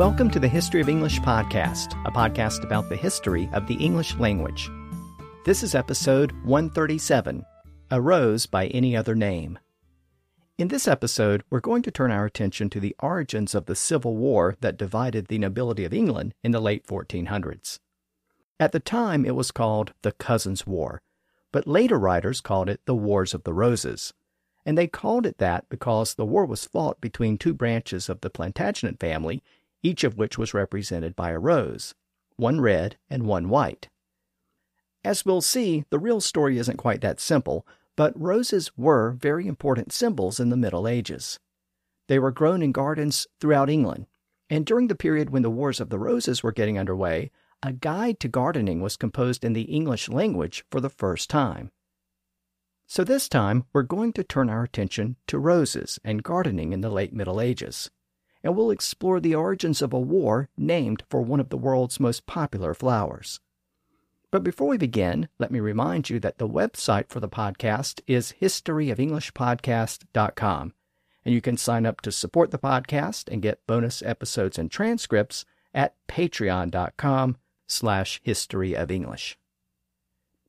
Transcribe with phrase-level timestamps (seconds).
[0.00, 4.16] Welcome to the History of English podcast, a podcast about the history of the English
[4.16, 4.70] language.
[5.44, 7.44] This is episode 137
[7.90, 9.58] A Rose by Any Other Name.
[10.56, 14.16] In this episode, we're going to turn our attention to the origins of the Civil
[14.16, 17.78] War that divided the nobility of England in the late 1400s.
[18.58, 21.02] At the time, it was called the Cousins' War,
[21.52, 24.14] but later writers called it the Wars of the Roses.
[24.64, 28.30] And they called it that because the war was fought between two branches of the
[28.30, 29.42] Plantagenet family
[29.82, 31.94] each of which was represented by a rose,
[32.36, 33.88] one red and one white.
[35.04, 37.66] As we'll see, the real story isn't quite that simple,
[37.96, 41.38] but roses were very important symbols in the Middle Ages.
[42.08, 44.06] They were grown in gardens throughout England,
[44.48, 47.30] and during the period when the Wars of the Roses were getting underway,
[47.62, 51.70] a guide to gardening was composed in the English language for the first time.
[52.86, 56.90] So this time, we're going to turn our attention to roses and gardening in the
[56.90, 57.90] late Middle Ages
[58.42, 62.26] and we'll explore the origins of a war named for one of the world's most
[62.26, 63.40] popular flowers.
[64.30, 68.34] But before we begin, let me remind you that the website for the podcast is
[68.40, 70.74] historyofenglishpodcast.com,
[71.24, 75.44] and you can sign up to support the podcast and get bonus episodes and transcripts
[75.74, 79.34] at patreon.com slash historyofenglish.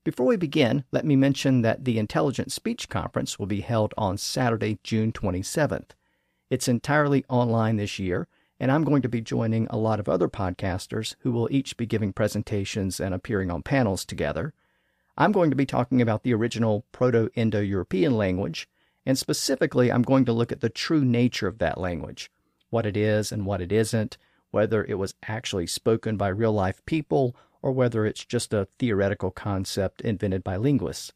[0.04, 4.18] Before we begin, let me mention that the Intelligent Speech Conference will be held on
[4.18, 5.92] Saturday, June 27th.
[6.52, 8.28] It's entirely online this year,
[8.60, 11.86] and I'm going to be joining a lot of other podcasters who will each be
[11.86, 14.54] giving presentations and appearing on panels together.
[15.18, 18.68] I'm going to be talking about the original Proto Indo European language,
[19.06, 22.30] and specifically, I'm going to look at the true nature of that language
[22.70, 24.18] what it is and what it isn't,
[24.50, 29.32] whether it was actually spoken by real life people, or whether it's just a theoretical
[29.32, 31.14] concept invented by linguists.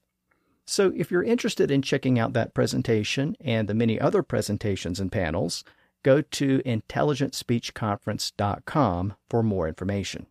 [0.66, 5.12] So if you're interested in checking out that presentation and the many other presentations and
[5.12, 5.64] panels,
[6.04, 10.28] go to intelligentspeechconference.com for more information.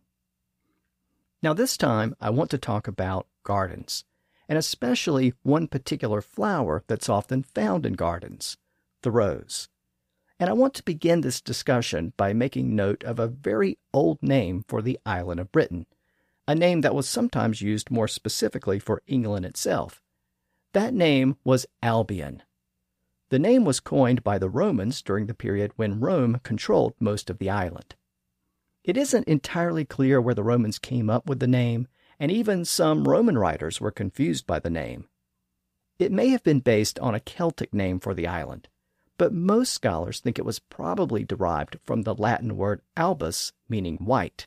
[1.41, 4.03] Now, this time, I want to talk about gardens,
[4.49, 8.57] and especially one particular flower that's often found in gardens
[9.03, 9.69] the rose.
[10.39, 14.65] And I want to begin this discussion by making note of a very old name
[14.67, 15.85] for the island of Britain,
[16.47, 20.01] a name that was sometimes used more specifically for England itself.
[20.75, 22.43] That name was Albion.
[23.29, 27.37] The name was coined by the Romans during the period when Rome controlled most of
[27.37, 27.95] the island.
[28.83, 31.87] It isn't entirely clear where the Romans came up with the name,
[32.19, 35.07] and even some Roman writers were confused by the name.
[35.97, 38.67] It may have been based on a Celtic name for the island,
[39.17, 44.45] but most scholars think it was probably derived from the Latin word albus, meaning white.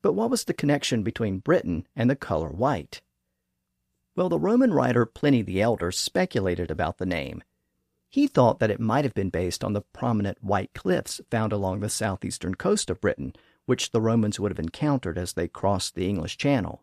[0.00, 3.02] But what was the connection between Britain and the color white?
[4.16, 7.42] Well, the Roman writer Pliny the Elder speculated about the name.
[8.08, 11.80] He thought that it might have been based on the prominent white cliffs found along
[11.80, 13.34] the southeastern coast of Britain,
[13.66, 16.82] which the Romans would have encountered as they crossed the English Channel.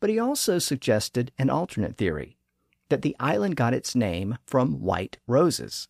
[0.00, 2.36] But he also suggested an alternate theory
[2.88, 5.86] that the island got its name from white roses.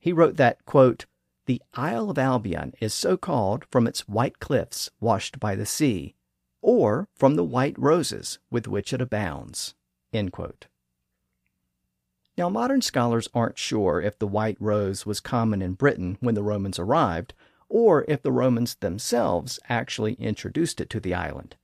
[0.00, 1.06] He wrote that, quote,
[1.46, 6.14] the Isle of Albion is so called from its white cliffs washed by the sea,
[6.60, 9.74] or from the white roses with which it abounds.
[12.36, 16.42] Now, modern scholars aren't sure if the white rose was common in Britain when the
[16.42, 17.34] Romans arrived,
[17.68, 21.56] or if the Romans themselves actually introduced it to the island.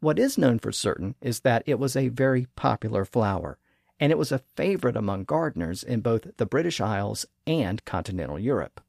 [0.00, 3.58] What is known for certain is that it was a very popular flower,
[3.98, 8.80] and it was a favorite among gardeners in both the British Isles and continental Europe.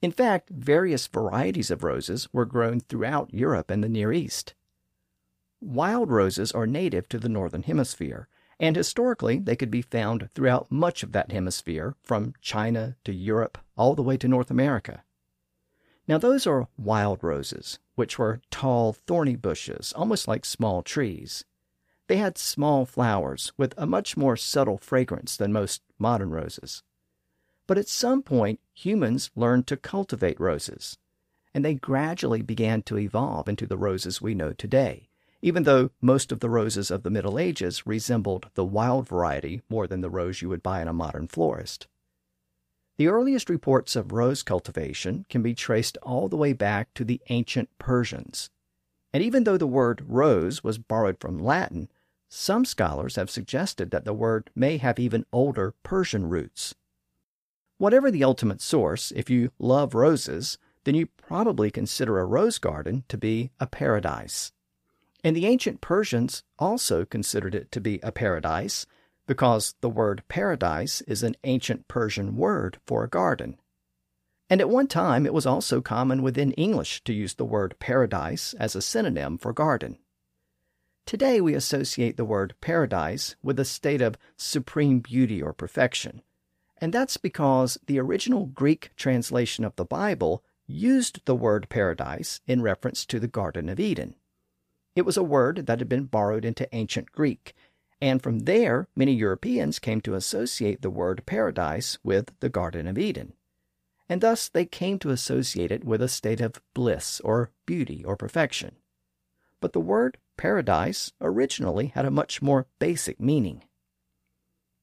[0.00, 4.54] In fact, various varieties of roses were grown throughout Europe and the Near East.
[5.60, 8.28] Wild roses are native to the northern hemisphere,
[8.60, 13.56] and historically they could be found throughout much of that hemisphere, from China to Europe,
[13.74, 15.02] all the way to North America.
[16.06, 21.44] Now, those are wild roses, which were tall, thorny bushes, almost like small trees.
[22.06, 26.82] They had small flowers with a much more subtle fragrance than most modern roses.
[27.66, 30.98] But at some point, humans learned to cultivate roses,
[31.54, 35.05] and they gradually began to evolve into the roses we know today
[35.42, 39.86] even though most of the roses of the Middle Ages resembled the wild variety more
[39.86, 41.86] than the rose you would buy in a modern florist.
[42.96, 47.20] The earliest reports of rose cultivation can be traced all the way back to the
[47.28, 48.48] ancient Persians.
[49.12, 51.90] And even though the word rose was borrowed from Latin,
[52.28, 56.74] some scholars have suggested that the word may have even older Persian roots.
[57.78, 63.04] Whatever the ultimate source, if you love roses, then you probably consider a rose garden
[63.08, 64.52] to be a paradise.
[65.26, 68.86] And the ancient Persians also considered it to be a paradise
[69.26, 73.58] because the word paradise is an ancient Persian word for a garden.
[74.48, 78.54] And at one time, it was also common within English to use the word paradise
[78.60, 79.98] as a synonym for garden.
[81.06, 86.22] Today, we associate the word paradise with a state of supreme beauty or perfection.
[86.78, 92.62] And that's because the original Greek translation of the Bible used the word paradise in
[92.62, 94.14] reference to the Garden of Eden.
[94.96, 97.54] It was a word that had been borrowed into ancient Greek,
[98.00, 102.98] and from there, many Europeans came to associate the word paradise with the Garden of
[102.98, 103.34] Eden
[104.08, 108.16] and thus they came to associate it with a state of bliss or beauty or
[108.16, 108.76] perfection.
[109.60, 113.64] But the word paradise originally had a much more basic meaning.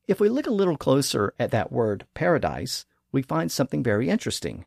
[0.07, 4.65] If we look a little closer at that word paradise, we find something very interesting.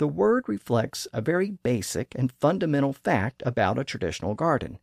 [0.00, 4.78] The word reflects a very basic and fundamental fact about a traditional garden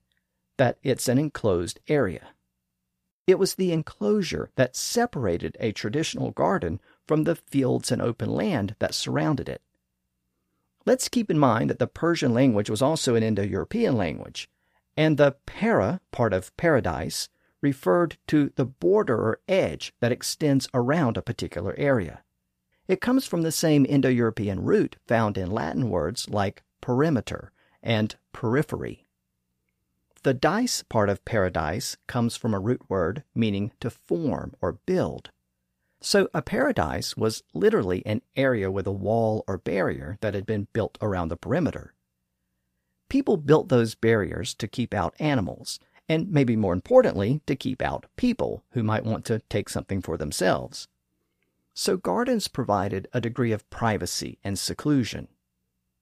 [0.58, 2.36] that it's an enclosed area.
[3.26, 8.76] It was the enclosure that separated a traditional garden from the fields and open land
[8.78, 9.64] that surrounded it.
[10.86, 14.52] Let's keep in mind that the Persian language was also an Indo European language,
[14.96, 17.28] and the para part of paradise
[17.60, 22.22] referred to the border or edge that extends around a particular area.
[22.88, 27.52] It comes from the same Indo European root found in Latin words like perimeter
[27.84, 29.06] and periphery.
[30.24, 35.32] The dice part of paradise comes from a root word meaning to form or build.
[36.00, 40.68] So a paradise was literally an area with a wall or barrier that had been
[40.74, 41.94] built around the perimeter.
[43.10, 45.80] People built those barriers to keep out animals,
[46.10, 50.18] and maybe more importantly, to keep out people who might want to take something for
[50.18, 50.88] themselves.
[51.80, 55.28] So gardens provided a degree of privacy and seclusion.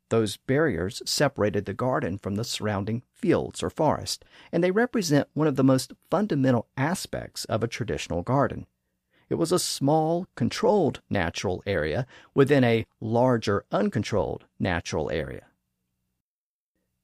[0.08, 4.24] Those barriers separated the garden from the surrounding fields or forest,
[4.54, 8.68] and they represent one of the most fundamental aspects of a traditional garden.
[9.28, 15.48] It was a small, controlled natural area within a larger, uncontrolled natural area.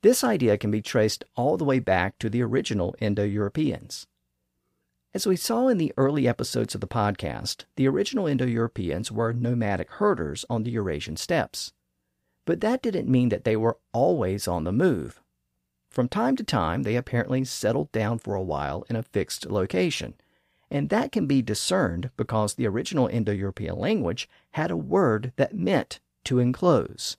[0.02, 4.08] This idea can be traced all the way back to the original Indo Europeans.
[5.14, 9.34] As we saw in the early episodes of the podcast, the original Indo Europeans were
[9.34, 11.74] nomadic herders on the Eurasian steppes.
[12.46, 15.22] But that didn't mean that they were always on the move.
[15.90, 20.14] From time to time, they apparently settled down for a while in a fixed location,
[20.70, 25.54] and that can be discerned because the original Indo European language had a word that
[25.54, 27.18] meant to enclose.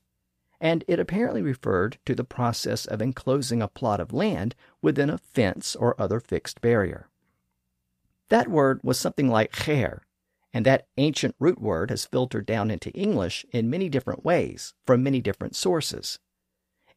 [0.59, 5.19] And it apparently referred to the process of enclosing a plot of land within a
[5.19, 7.11] fence or other fixed barrier.
[8.33, 9.99] That word was something like kher,
[10.55, 15.03] and that ancient root word has filtered down into English in many different ways from
[15.03, 16.19] many different sources.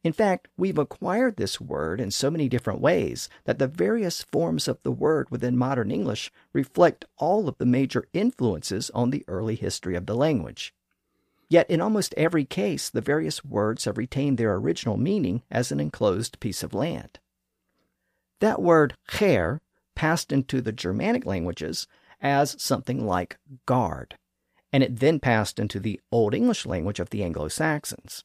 [0.02, 4.66] In fact, we've acquired this word in so many different ways that the various forms
[4.66, 9.56] of the word within modern English reflect all of the major influences on the early
[9.56, 10.72] history of the language.
[11.50, 15.80] Yet, in almost every case, the various words have retained their original meaning as an
[15.80, 17.18] enclosed piece of land.
[18.40, 19.60] That word kher
[19.96, 21.88] passed into the Germanic languages
[22.20, 24.16] as something like guard,
[24.72, 28.22] and it then passed into the Old English language of the Anglo Saxons.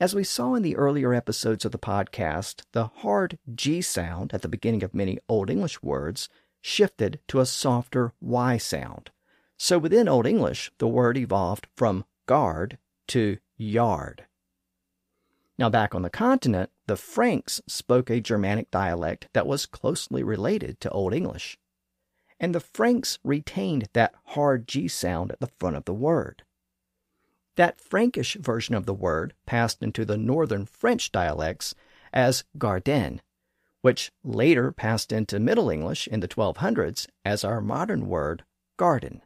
[0.00, 4.42] As we saw in the earlier episodes of the podcast, the hard G sound at
[4.42, 6.28] the beginning of many Old English words
[6.60, 9.10] shifted to a softer Y sound.
[9.56, 14.26] So within Old English, the word evolved from guard to yard.
[15.58, 20.80] Now, back on the continent, the Franks spoke a Germanic dialect that was closely related
[20.80, 21.58] to Old English.
[22.40, 26.44] And the Franks retained that hard G sound at the front of the word.
[27.56, 31.74] That Frankish version of the word passed into the northern French dialects
[32.10, 33.20] as garden,
[33.82, 38.44] which later passed into Middle English in the 1200s as our modern word
[38.78, 39.20] garden.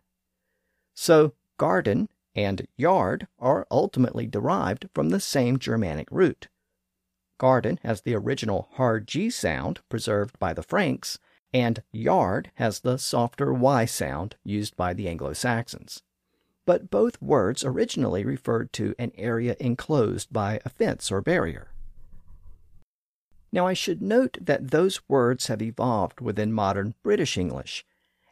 [0.95, 6.49] So, garden and yard are ultimately derived from the same Germanic root.
[7.43, 11.19] Garden has the original hard G sound preserved by the Franks,
[11.53, 16.03] and yard has the softer Y sound used by the Anglo Saxons
[16.65, 21.69] but both words originally referred to an area enclosed by a fence or barrier.
[23.51, 27.85] Now, I should note that those words have evolved within modern British English,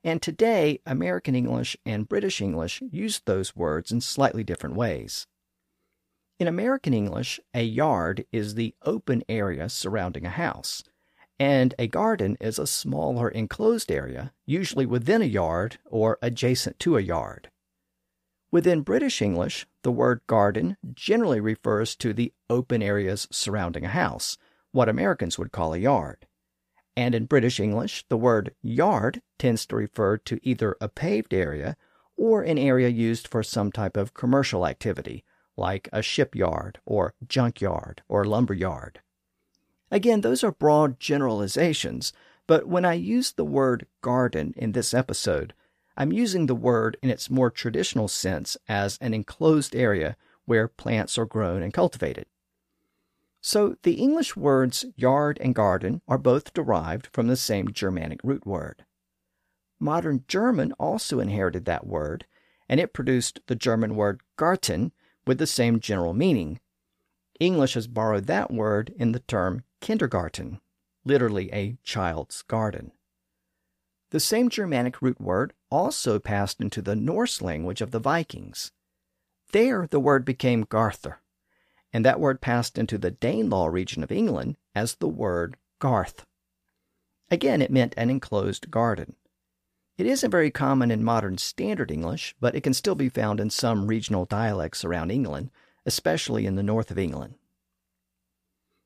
[0.02, 5.26] and today American English and British English use those words in slightly different ways.
[6.40, 10.82] In American English, a yard is the open area surrounding a house,
[11.38, 16.96] and a garden is a smaller enclosed area, usually within a yard or adjacent to
[16.96, 17.50] a yard.
[18.50, 24.38] Within British English, the word garden generally refers to the open areas surrounding a house,
[24.72, 26.26] what Americans would call a yard.
[26.96, 31.76] And in British English, the word yard tends to refer to either a paved area
[32.16, 35.22] or an area used for some type of commercial activity,
[35.60, 39.00] like a shipyard or junkyard or lumberyard.
[39.90, 42.12] Again, those are broad generalizations,
[42.46, 45.52] but when I use the word garden in this episode,
[45.96, 51.18] I'm using the word in its more traditional sense as an enclosed area where plants
[51.18, 52.26] are grown and cultivated.
[53.42, 58.46] So the English words yard and garden are both derived from the same Germanic root
[58.46, 58.84] word.
[59.78, 62.26] Modern German also inherited that word,
[62.68, 64.92] and it produced the German word Garten
[65.30, 66.58] with the same general meaning.
[67.38, 70.60] English has borrowed that word in the term kindergarten,
[71.04, 72.90] literally a child's garden.
[74.10, 78.72] The same Germanic root word also passed into the Norse language of the Vikings.
[79.52, 81.18] There, the word became Garther,
[81.92, 86.26] and that word passed into the Danelaw region of England as the word Garth.
[87.30, 89.14] Again, it meant an enclosed garden.
[90.00, 93.50] It isn't very common in modern Standard English, but it can still be found in
[93.50, 95.50] some regional dialects around England,
[95.84, 97.34] especially in the north of England.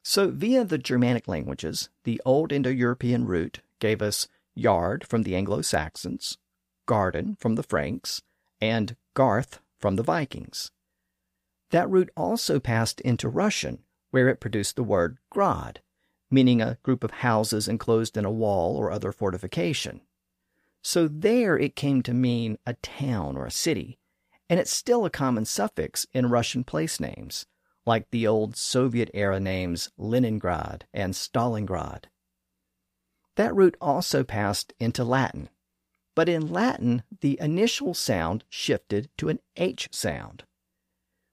[0.03, 5.37] So, via the Germanic languages, the Old Indo European root gave us yard from the
[5.37, 6.37] Anglo Saxons,
[6.85, 8.23] garden from the Franks,
[8.61, 10.73] and garth from the Vikings.
[11.71, 15.81] That root also passed into Russian, where it produced the word grad,
[16.29, 20.01] meaning a group of houses enclosed in a wall or other fortification.
[20.87, 23.99] So there it came to mean a town or a city,
[24.51, 27.47] and it's still a common suffix in Russian place names,
[27.87, 32.05] like the old Soviet era names Leningrad and Stalingrad.
[33.37, 35.49] That root also passed into Latin,
[36.15, 40.45] but in Latin the initial sound shifted to an H sound.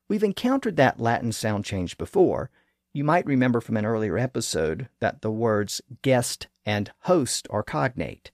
[0.08, 2.50] We've encountered that Latin sound change before.
[2.94, 8.32] You might remember from an earlier episode that the words guest and host are cognate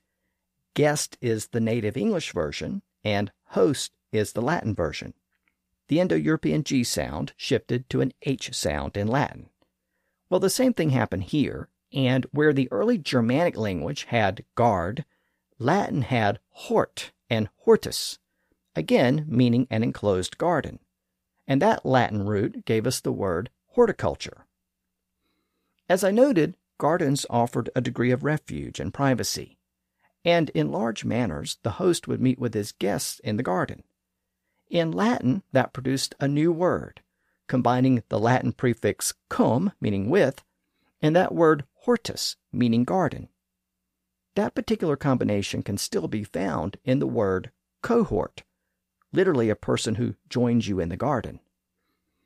[0.78, 5.16] Guest is the native English version, and host is the Latin version.
[5.88, 9.50] The Indo European G sound shifted to an H sound in Latin.
[10.30, 15.04] Well, the same thing happened here, and where the early Germanic language had guard,
[15.58, 18.20] Latin had hort and hortus,
[18.76, 20.78] again meaning an enclosed garden.
[21.48, 24.46] And that Latin root gave us the word horticulture.
[25.90, 29.57] As I noted, gardens offered a degree of refuge and privacy
[30.28, 33.82] and in large manors the host would meet with his guests in the garden.
[34.70, 37.00] In Latin, that produced a new word,
[37.48, 40.44] combining the Latin prefix cum, meaning with,
[41.02, 43.30] and that word hortus, meaning garden.
[44.36, 48.44] That particular combination can still be found in the word cohort,
[49.14, 51.40] literally a person who joins you in the garden.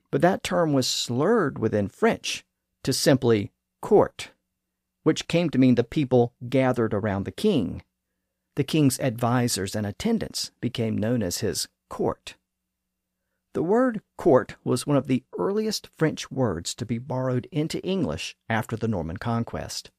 [0.10, 2.43] But that term was slurred within French
[2.81, 4.31] to simply court,
[5.03, 7.84] which came to mean the people gathered around the king
[8.55, 12.36] the king's advisers and attendants became known as his court.
[13.53, 18.36] The word court was one of the earliest French words to be borrowed into English
[18.50, 19.91] after the Norman conquest.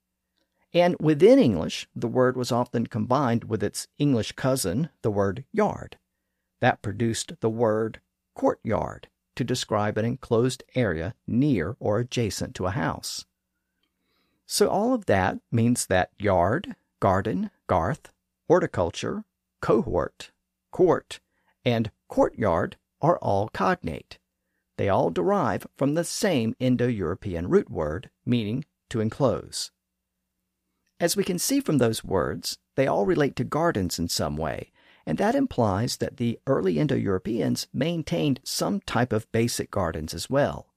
[0.72, 5.98] And within English, the word was often combined with its English cousin, the word yard.
[6.60, 8.00] That produced the word
[8.34, 13.26] courtyard to describe an enclosed area near or adjacent to a house.
[14.46, 18.12] So all of that means that yard, garden, garth,
[18.48, 19.24] horticulture,
[19.60, 20.30] cohort,
[20.70, 21.20] court,
[21.64, 24.18] and courtyard are all cognate.
[24.78, 29.70] They all derive from the same Indo European root word, meaning to enclose.
[30.98, 34.72] As we can see from those words, they all relate to gardens in some way,
[35.04, 40.30] and that implies that the early Indo Europeans maintained some type of basic gardens as
[40.30, 40.68] well.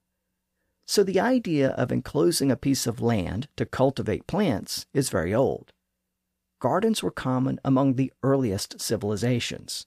[0.88, 5.72] So the idea of enclosing a piece of land to cultivate plants is very old
[6.60, 9.86] gardens were common among the earliest civilizations.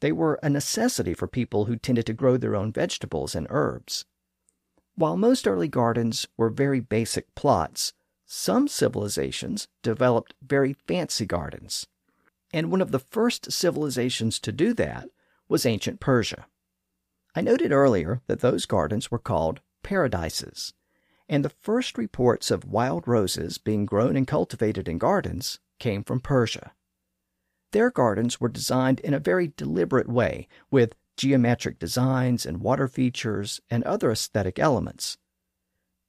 [0.00, 4.04] They were a necessity for people who tended to grow their own vegetables and herbs.
[4.94, 7.92] While most early gardens were very basic plots,
[8.26, 11.86] some civilizations developed very fancy gardens.
[12.52, 15.08] And one of the first civilizations to do that
[15.48, 16.46] was ancient Persia.
[17.34, 20.72] I noted earlier that those gardens were called paradises,
[21.28, 26.20] and the first reports of wild roses being grown and cultivated in gardens came from
[26.20, 26.72] Persia.
[27.72, 33.60] Their gardens were designed in a very deliberate way, with geometric designs and water features
[33.70, 35.18] and other aesthetic elements.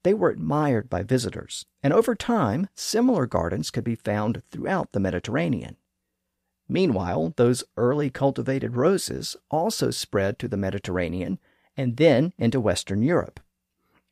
[0.03, 4.99] They were admired by visitors, and over time, similar gardens could be found throughout the
[4.99, 5.77] Mediterranean.
[6.69, 11.39] Meanwhile, those early cultivated roses also spread to the Mediterranean
[11.75, 13.39] and then into Western Europe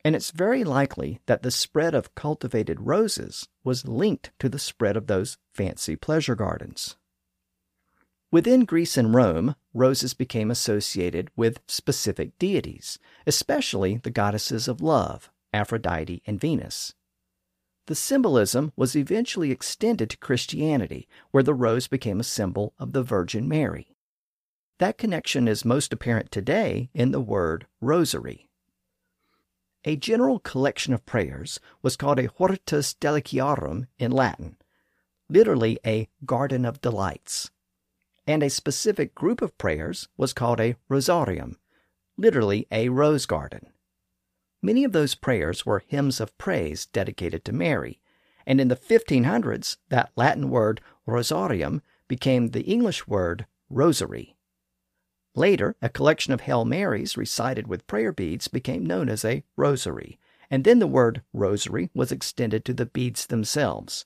[0.05, 4.95] and it's very likely that the spread of cultivated roses was linked to the spread
[4.95, 6.95] of those fancy pleasure gardens.
[8.31, 15.31] Within Greece and Rome, roses became associated with specific deities, especially the goddesses of love,
[15.51, 16.93] Aphrodite and Venus.
[17.88, 23.01] The symbolism was eventually extended to Christianity, where the rose became a symbol of the
[23.01, 23.95] Virgin Mary.
[24.77, 28.50] That connection is most apparent today in the word rosary.
[29.88, 34.58] A general collection of prayers was called a hortus deliciarum in Latin,
[35.30, 37.51] literally a garden of delights.
[38.25, 41.58] And a specific group of prayers was called a rosarium,
[42.18, 43.68] literally a rose garden.
[44.60, 48.01] Many of those prayers were hymns of praise dedicated to Mary,
[48.48, 54.35] and in the 1500s, that Latin word rosarium became the English word rosary.
[55.38, 60.18] Later, a collection of Hail Marys recited with prayer beads became known as a rosary,
[60.50, 64.06] and then the word rosary was extended to the beads themselves.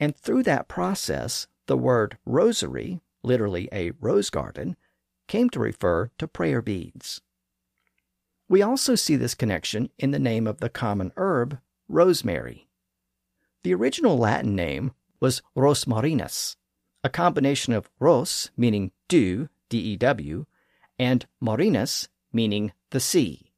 [0.00, 4.76] And through that process, the word rosary, literally a rose garden,
[5.28, 7.20] came to refer to prayer beads.
[8.48, 12.68] We also see this connection in the name of the common herb, rosemary.
[13.62, 16.56] The original Latin name was rosmarinus,
[17.04, 20.46] a combination of ros, meaning dew, D-E-W,
[21.04, 23.52] and marinus, meaning the sea.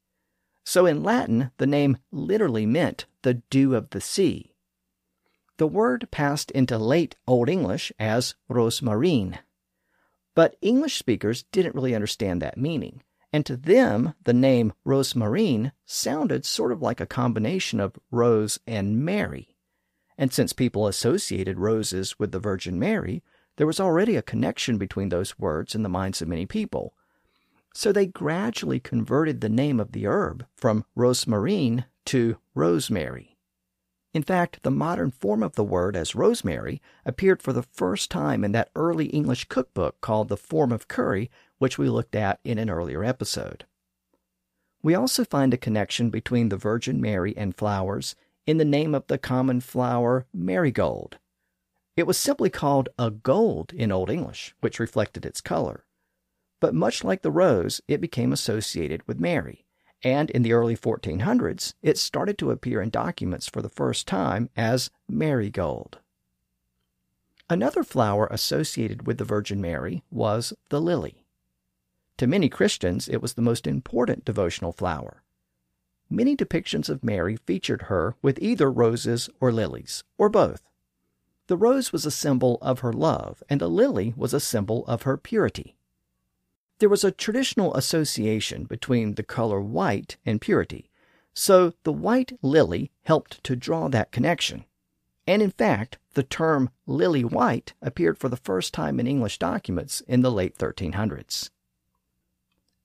[0.65, 4.53] So in Latin, the name literally meant the dew of the sea.
[5.55, 9.39] The word passed into late Old English as rosmarine.
[10.35, 13.01] But English speakers didn't really understand that meaning,
[13.31, 19.03] and to them, the name rosmarine sounded sort of like a combination of rose and
[19.03, 19.55] Mary.
[20.17, 23.23] And since people associated roses with the Virgin Mary,
[23.55, 26.93] there was already a connection between those words in the minds of many people.
[27.77, 33.37] So they gradually converted the name of the herb from rosmarine to rosemary.
[34.15, 38.43] In fact, the modern form of the word as rosemary appeared for the first time
[38.43, 42.57] in that early English cookbook called The Form of Curry, which we looked at in
[42.57, 43.65] an earlier episode.
[44.81, 48.15] We also find a connection between the Virgin Mary and flowers
[48.47, 51.19] in the name of the common flower marigold.
[51.95, 55.83] It was simply called a gold in Old English, which reflected its color.
[56.59, 59.65] But much like the rose, it became associated with Mary,
[60.03, 64.49] and in the early 1400s, it started to appear in documents for the first time
[64.55, 65.99] as marigold.
[67.49, 71.25] Another flower associated with the Virgin Mary was the lily.
[72.17, 75.23] To many Christians, it was the most important devotional flower.
[76.09, 80.63] Many depictions of Mary featured her with either roses or lilies, or both.
[81.47, 85.03] The rose was a symbol of her love, and the lily was a symbol of
[85.03, 85.76] her purity.
[86.79, 90.89] There was a traditional association between the color white and purity,
[91.33, 94.65] so the white lily helped to draw that connection.
[95.25, 100.01] And in fact, the term lily white appeared for the first time in English documents
[100.01, 101.49] in the late 1300s.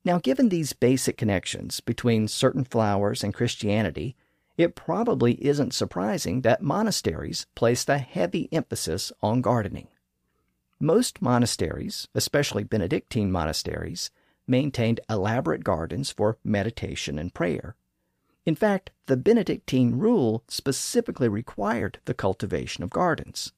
[0.05, 4.17] Now, given these basic connections between certain flowers and Christianity,
[4.57, 9.89] it probably isn't surprising that monasteries placed a heavy emphasis on gardening.
[10.85, 14.11] Most monasteries, especially Benedictine monasteries,
[14.49, 17.77] maintained elaborate gardens for meditation and prayer.
[18.45, 23.53] In fact, the Benedictine rule specifically required the cultivation of gardens.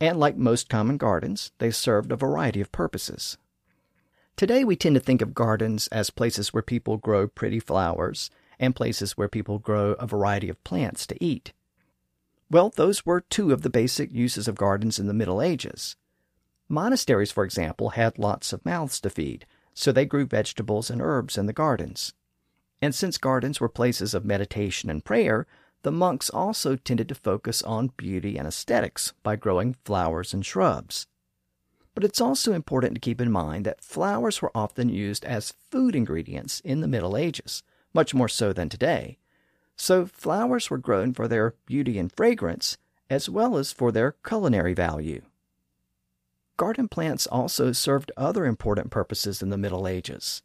[0.00, 3.36] And like most common gardens, they served a variety of purposes.
[4.34, 8.74] Today, we tend to think of gardens as places where people grow pretty flowers and
[8.74, 11.52] places where people grow a variety of plants to eat.
[12.50, 15.96] Well, those were two of the basic uses of gardens in the Middle Ages.
[16.74, 21.38] Monasteries, for example, had lots of mouths to feed, so they grew vegetables and herbs
[21.38, 22.12] in the gardens.
[22.82, 25.46] And since gardens were places of meditation and prayer,
[25.82, 31.06] the monks also tended to focus on beauty and aesthetics by growing flowers and shrubs.
[31.94, 35.94] But it's also important to keep in mind that flowers were often used as food
[35.94, 39.18] ingredients in the Middle Ages, much more so than today.
[39.76, 44.74] So flowers were grown for their beauty and fragrance, as well as for their culinary
[44.74, 45.22] value.
[46.56, 50.42] Garden plants also served other important purposes in the Middle Ages.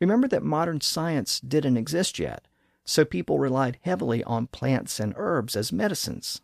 [0.00, 2.48] Remember that modern science didn't exist yet,
[2.84, 6.40] so people relied heavily on plants and herbs as medicines.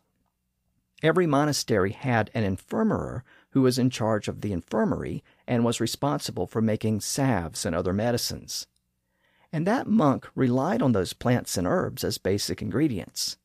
[1.03, 6.47] Every monastery had an infirmarian who was in charge of the infirmary and was responsible
[6.47, 8.67] for making salves and other medicines.
[9.53, 13.37] And that monk relied on those plants and herbs as basic ingredients.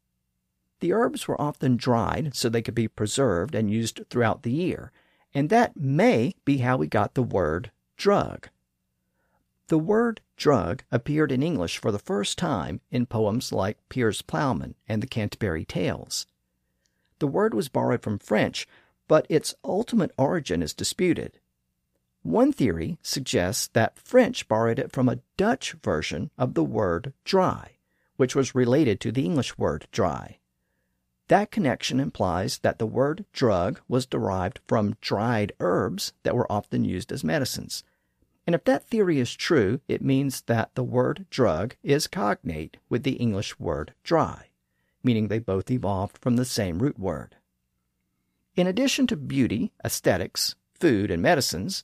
[0.80, 4.92] The herbs were often dried so they could be preserved and used throughout the year,
[5.34, 8.50] and that may be how we got the word drug.
[9.68, 14.76] The word drug appeared in English for the first time in poems like Piers Plowman
[14.88, 16.26] and the Canterbury Tales.
[17.20, 18.68] The word was borrowed from French,
[19.08, 21.40] but its ultimate origin is disputed.
[22.24, 27.78] One theory suggests that French borrowed it from a Dutch version of the word dry,
[28.16, 30.40] which was related to the English word dry.
[31.28, 36.86] That connection implies that the word drug was derived from dried herbs that were often
[36.86, 37.84] used as medicines.
[38.46, 43.04] And if that theory is true, it means that the word drug is cognate with
[43.04, 44.48] the English word dry,
[45.04, 47.36] meaning they both evolved from the same root word.
[48.56, 51.84] In addition to beauty, aesthetics, food, and medicines,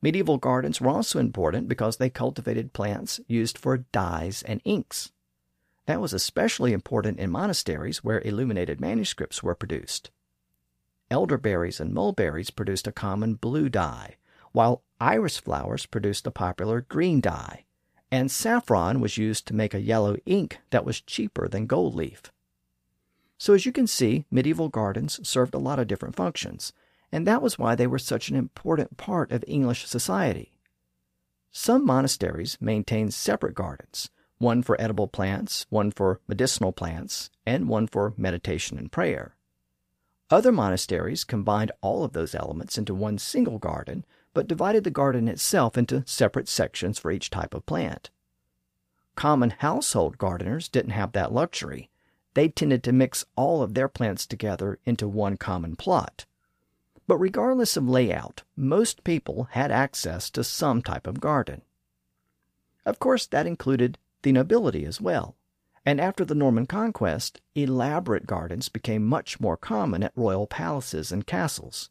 [0.00, 5.10] medieval gardens were also important because they cultivated plants used for dyes and inks.
[5.86, 10.10] That was especially important in monasteries where illuminated manuscripts were produced.
[11.10, 14.16] Elderberries and mulberries produced a common blue dye,
[14.52, 17.64] while iris flowers produced a popular green dye,
[18.10, 22.32] and saffron was used to make a yellow ink that was cheaper than gold leaf.
[23.36, 26.72] So, as you can see, medieval gardens served a lot of different functions,
[27.12, 30.52] and that was why they were such an important part of English society.
[31.50, 37.86] Some monasteries maintained separate gardens, one for edible plants, one for medicinal plants, and one
[37.86, 39.36] for meditation and prayer.
[40.30, 45.28] Other monasteries combined all of those elements into one single garden, but divided the garden
[45.28, 48.10] itself into separate sections for each type of plant.
[49.14, 51.90] Common household gardeners didn't have that luxury.
[52.34, 56.26] They tended to mix all of their plants together into one common plot.
[57.06, 61.62] But regardless of layout, most people had access to some type of garden.
[62.84, 65.36] Of course, that included the nobility as well.
[65.86, 71.26] And after the Norman conquest, elaborate gardens became much more common at royal palaces and
[71.26, 71.90] castles.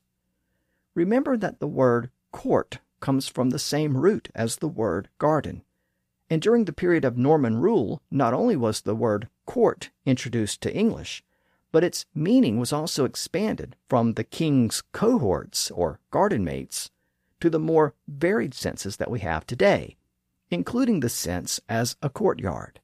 [0.95, 5.63] Remember that the word court comes from the same root as the word garden.
[6.29, 10.75] And during the period of Norman rule, not only was the word court introduced to
[10.75, 11.23] English,
[11.71, 16.89] but its meaning was also expanded from the king's cohorts or garden mates
[17.41, 19.97] to the more varied senses that we have today,
[20.53, 22.79] including the sense as a courtyard.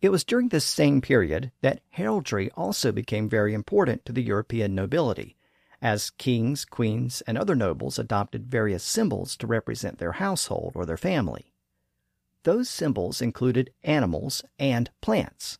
[0.00, 4.74] It was during this same period that heraldry also became very important to the European
[4.74, 5.36] nobility,
[5.80, 10.96] as kings, queens, and other nobles adopted various symbols to represent their household or their
[10.96, 11.52] family.
[12.44, 15.58] Those symbols included animals and plants.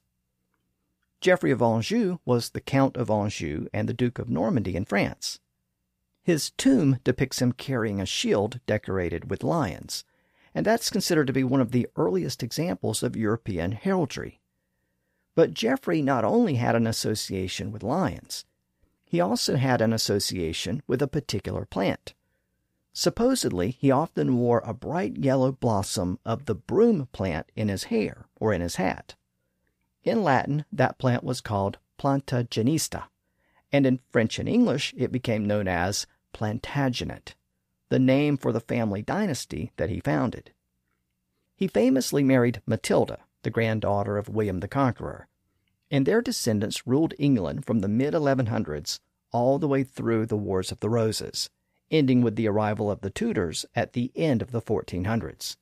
[1.20, 5.38] Geoffrey of Anjou was the Count of Anjou and the Duke of Normandy in France.
[6.24, 10.05] His tomb depicts him carrying a shield decorated with lions,
[10.55, 14.41] and that's considered to be one of the earliest examples of European heraldry.
[15.35, 18.45] But Geoffrey not only had an association with lions,
[19.05, 22.15] he also had an association with a particular plant.
[22.93, 28.27] Supposedly, he often wore a bright yellow blossom of the broom plant in his hair
[28.37, 29.15] or in his hat.
[30.05, 33.05] In Latin, that plant was called planta genista,
[33.71, 37.35] and in French and English, it became known as Plantagenet
[37.92, 40.50] the name for the family dynasty that he founded.
[41.55, 45.28] He famously married Matilda, the granddaughter of William the Conqueror,
[45.90, 48.98] and their descendants ruled England from the mid 1100s
[49.31, 51.50] all the way through the Wars of the Roses,
[51.90, 55.59] ending with the arrival of the Tudors at the end of the 1400s.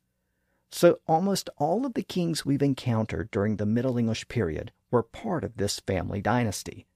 [0.71, 5.43] So almost all of the kings we've encountered during the Middle English period were part
[5.43, 6.87] of this family dynasty,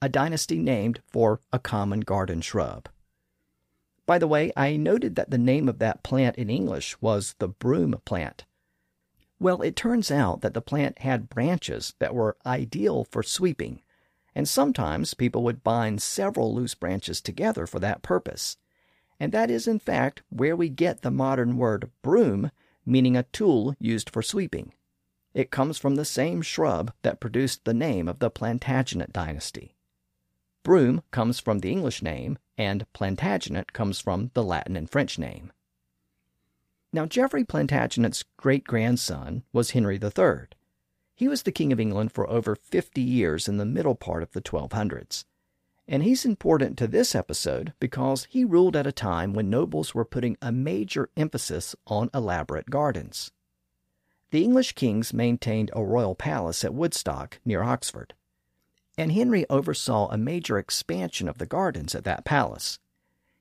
[0.00, 2.88] a dynasty named for a common garden shrub.
[4.10, 7.46] By the way, I noted that the name of that plant in English was the
[7.46, 8.44] broom plant.
[9.38, 13.82] Well, it turns out that the plant had branches that were ideal for sweeping,
[14.34, 18.56] and sometimes people would bind several loose branches together for that purpose.
[19.20, 22.50] And that is, in fact, where we get the modern word broom,
[22.84, 24.72] meaning a tool used for sweeping.
[25.34, 29.76] It comes from the same shrub that produced the name of the Plantagenet dynasty.
[30.62, 35.52] Broom comes from the English name, and Plantagenet comes from the Latin and French name.
[36.92, 40.48] Now, Geoffrey Plantagenet's great grandson was Henry III.
[41.14, 44.32] He was the King of England for over 50 years in the middle part of
[44.32, 45.24] the 1200s.
[45.88, 50.04] And he's important to this episode because he ruled at a time when nobles were
[50.04, 53.32] putting a major emphasis on elaborate gardens.
[54.30, 58.14] The English kings maintained a royal palace at Woodstock near Oxford
[58.98, 62.78] and Henry oversaw a major expansion of the gardens at that palace.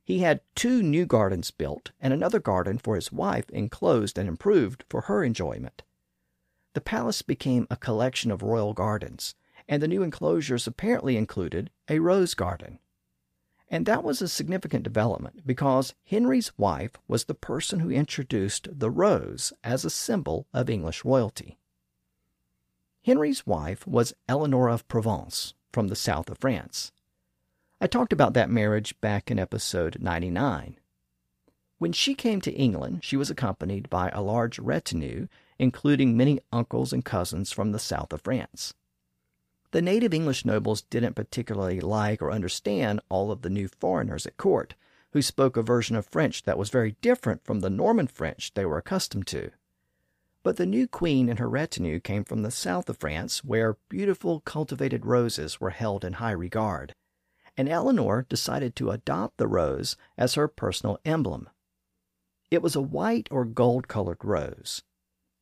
[0.03, 4.83] He had two new gardens built and another garden for his wife enclosed and improved
[4.89, 5.83] for her enjoyment.
[6.73, 9.35] The palace became a collection of royal gardens,
[9.67, 12.79] and the new enclosures apparently included a rose garden.
[13.67, 18.89] And that was a significant development because Henry's wife was the person who introduced the
[18.89, 21.59] rose as a symbol of English royalty.
[23.03, 26.91] Henry's wife was Eleanor of Provence from the south of France.
[27.79, 30.77] I talked about that marriage back in episode 99.
[31.77, 36.91] When she came to England, she was accompanied by a large retinue, including many uncles
[36.91, 38.73] and cousins from the south of France.
[39.71, 44.35] The native English nobles didn't particularly like or understand all of the new foreigners at
[44.35, 44.75] court,
[45.11, 48.65] who spoke a version of French that was very different from the Norman French they
[48.65, 49.51] were accustomed to.
[50.41, 54.39] But the new queen and her retinue came from the south of France, where beautiful
[54.39, 56.95] cultivated roses were held in high regard,
[57.57, 61.49] and Eleanor decided to adopt the rose as her personal emblem.
[62.49, 64.81] It was a white or gold colored rose,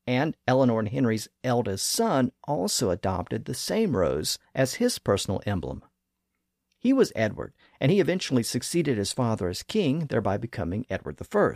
[0.08, 5.84] and Eleanor and Henry's eldest son also adopted the same rose as his personal emblem.
[6.80, 11.54] He was Edward, and he eventually succeeded his father as king, thereby becoming Edward I.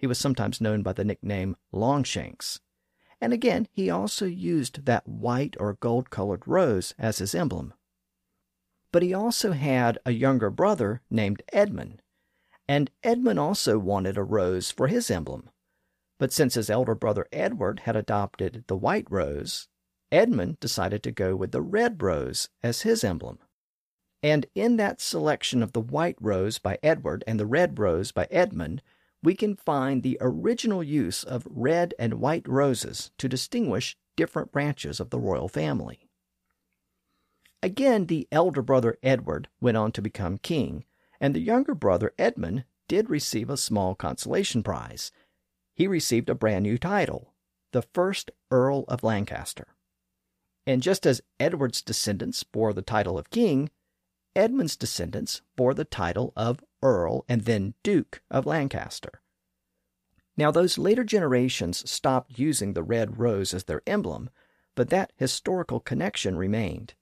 [0.00, 2.60] He was sometimes known by the nickname Longshanks.
[3.20, 7.74] And again, he also used that white or gold colored rose as his emblem.
[8.92, 12.00] But he also had a younger brother named Edmund,
[12.66, 15.50] and Edmund also wanted a rose for his emblem.
[16.18, 19.68] But since his elder brother Edward had adopted the white rose,
[20.10, 23.38] Edmund decided to go with the red rose as his emblem.
[24.22, 28.26] And in that selection of the white rose by Edward and the red rose by
[28.30, 28.82] Edmund,
[29.22, 35.00] we can find the original use of red and white roses to distinguish different branches
[35.00, 36.08] of the royal family.
[37.62, 40.84] Again, the elder brother Edward went on to become king,
[41.20, 45.12] and the younger brother Edmund did receive a small consolation prize
[45.80, 47.32] he received a brand new title,
[47.72, 49.68] the first Earl of Lancaster.
[50.66, 53.70] And just as Edward's descendants bore the title of king,
[54.36, 59.20] Edmund's descendants bore the title of Earl and then Duke of Lancaster.
[60.36, 64.30] Now, those later generations stopped using the red rose as their emblem,
[64.74, 66.94] but that historical connection remained.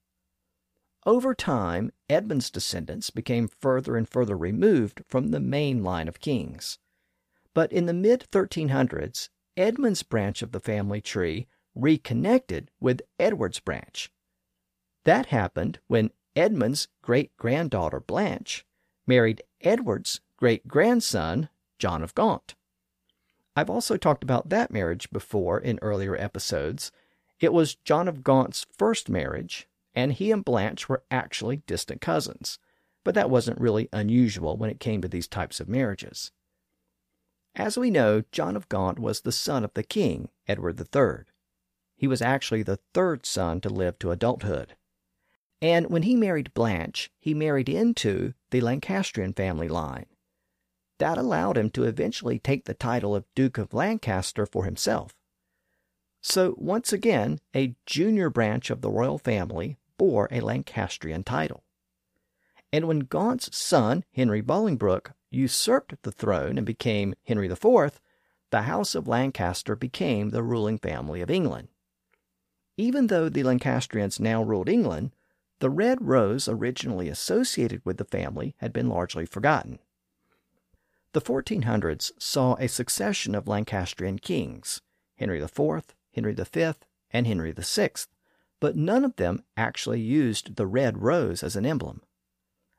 [1.06, 6.78] Over time, Edmund's descendants became further and further removed from the main line of kings.
[7.54, 14.10] But in the mid 1300s, Edmund's branch of the family tree reconnected with Edward's branch.
[15.04, 18.66] That happened when Edmund's great granddaughter Blanche
[19.08, 22.54] married Edward's great grandson John of Gaunt.
[23.56, 26.92] I've also talked about that marriage before in earlier episodes.
[27.40, 32.58] It was John of Gaunt's first marriage, and he and Blanche were actually distant cousins,
[33.02, 36.30] but that wasn't really unusual when it came to these types of marriages.
[37.54, 41.24] As we know, John of Gaunt was the son of the king, Edward III.
[41.96, 44.76] He was actually the third son to live to adulthood.
[45.60, 50.06] And when he married Blanche, he married into the Lancastrian family line.
[50.98, 55.14] That allowed him to eventually take the title of Duke of Lancaster for himself.
[56.20, 61.64] So, once again, a junior branch of the royal family bore a Lancastrian title.
[62.72, 68.00] And when Gaunt's son, Henry Bolingbroke, usurped the throne and became Henry IV,
[68.50, 71.68] the House of Lancaster became the ruling family of England.
[72.76, 75.12] Even though the Lancastrians now ruled England,
[75.60, 79.78] the red rose originally associated with the family had been largely forgotten.
[81.12, 84.80] The 1400s saw a succession of Lancastrian kings
[85.16, 86.72] Henry IV, Henry V,
[87.10, 87.90] and Henry VI,
[88.60, 92.02] but none of them actually used the red rose as an emblem.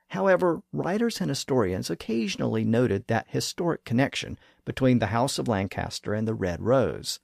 [0.09, 6.27] However, writers and historians occasionally noted that historic connection between the House of Lancaster and
[6.27, 7.19] the Red Rose,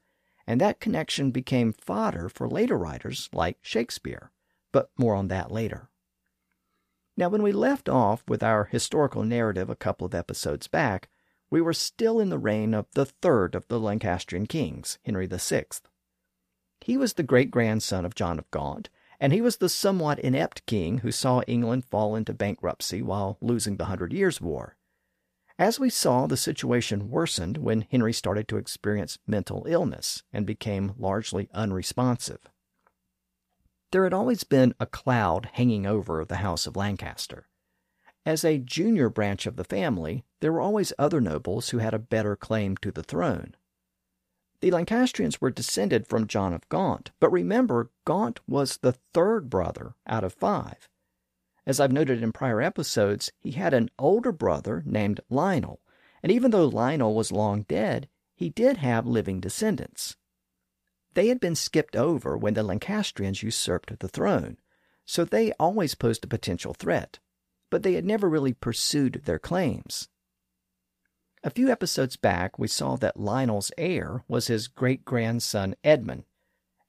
[0.45, 4.31] and that connection became fodder for later writers like Shakespeare,
[4.75, 5.89] but more on that later.
[7.15, 11.07] Now, when we left off with our historical narrative a couple of episodes back,
[11.49, 15.63] we were still in the reign of the third of the Lancastrian kings, Henry VI.
[16.81, 20.65] He was the great grandson of John of Gaunt, and he was the somewhat inept
[20.65, 24.75] king who saw England fall into bankruptcy while losing the Hundred Years' War.
[25.57, 30.95] As we saw, the situation worsened when Henry started to experience mental illness and became
[30.97, 32.49] largely unresponsive.
[33.91, 37.47] There had always been a cloud hanging over the House of Lancaster.
[38.25, 41.99] As a junior branch of the family, there were always other nobles who had a
[41.99, 43.55] better claim to the throne.
[44.61, 49.93] The Lancastrians were descended from John of Gaunt, but remember, Gaunt was the third brother
[50.07, 50.89] out of five.
[51.67, 55.81] As I've noted in prior episodes, he had an older brother named Lionel,
[56.23, 60.17] and even though Lionel was long dead, he did have living descendants.
[61.15, 64.57] They had been skipped over when the Lancastrians usurped the throne,
[65.05, 67.19] so they always posed a potential threat,
[67.71, 70.09] but they had never really pursued their claims.
[71.41, 76.25] A few episodes back, we saw that Lionel's heir was his great grandson Edmund,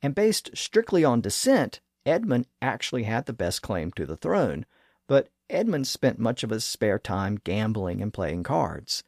[0.03, 4.67] and based strictly on descent, Edmund actually had the best claim to the throne,
[5.07, 9.05] but Edmund spent much of his spare time gambling and playing cards.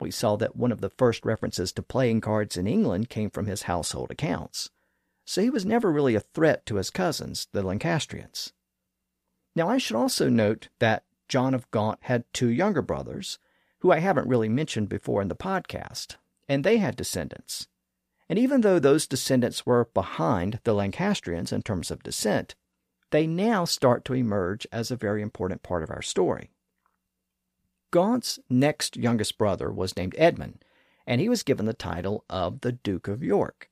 [0.00, 3.46] We saw that one of the first references to playing cards in England came from
[3.46, 4.70] his household accounts.
[5.24, 8.52] So he was never really a threat to his cousins, the Lancastrians.
[9.54, 13.38] Now, I should also note that John of Gaunt had two younger brothers,
[13.80, 16.16] who I haven't really mentioned before in the podcast,
[16.48, 17.66] and they had descendants.
[18.28, 22.54] And even though those descendants were behind the Lancastrians in terms of descent,
[23.10, 26.50] they now start to emerge as a very important part of our story.
[27.96, 30.62] Gaunt's next youngest brother was named Edmund,
[31.06, 33.70] and he was given the title of the Duke of York.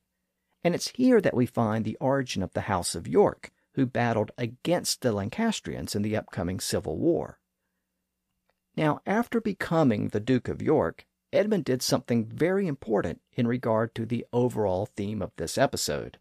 [0.63, 4.31] And it's here that we find the origin of the House of York, who battled
[4.35, 7.37] against the Lancastrians in the upcoming Civil War.
[8.75, 14.07] Now, after becoming the Duke of York, Edmund did something very important in regard to
[14.07, 16.17] the overall theme of this episode.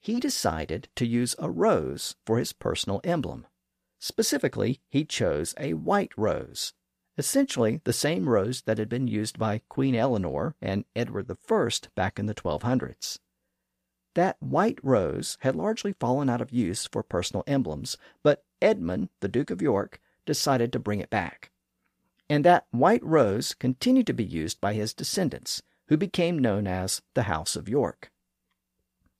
[0.00, 3.46] He decided to use a rose for his personal emblem.
[3.98, 6.72] Specifically, he chose a white rose,
[7.20, 12.18] essentially the same rose that had been used by Queen Eleanor and Edward I back
[12.18, 13.20] in the 1200s.
[14.14, 19.28] That white rose had largely fallen out of use for personal emblems, but Edmund, the
[19.28, 21.52] Duke of York, decided to bring it back
[22.30, 27.02] and that white rose continued to be used by his descendants, who became known as
[27.14, 28.12] the House of York.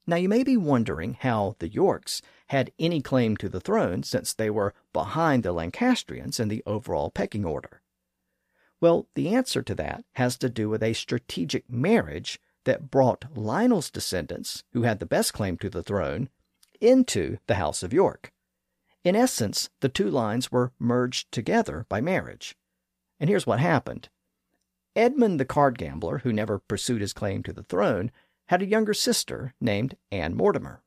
[0.06, 4.32] Now you may be wondering how the Yorks had any claim to the throne since
[4.32, 7.79] they were behind the Lancastrians in the overall pecking order.
[8.80, 13.90] Well, the answer to that has to do with a strategic marriage that brought Lionel's
[13.90, 16.28] descendants, who had the best claim to the throne,
[16.80, 18.32] into the House of York.
[19.04, 22.56] In essence, the two lines were merged together by marriage.
[23.18, 24.08] And here's what happened
[24.96, 28.10] Edmund the card gambler, who never pursued his claim to the throne,
[28.46, 30.82] had a younger sister named Anne Mortimer.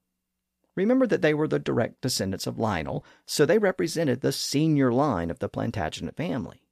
[0.76, 5.30] Remember that they were the direct descendants of Lionel, so they represented the senior line
[5.30, 6.63] of the Plantagenet family.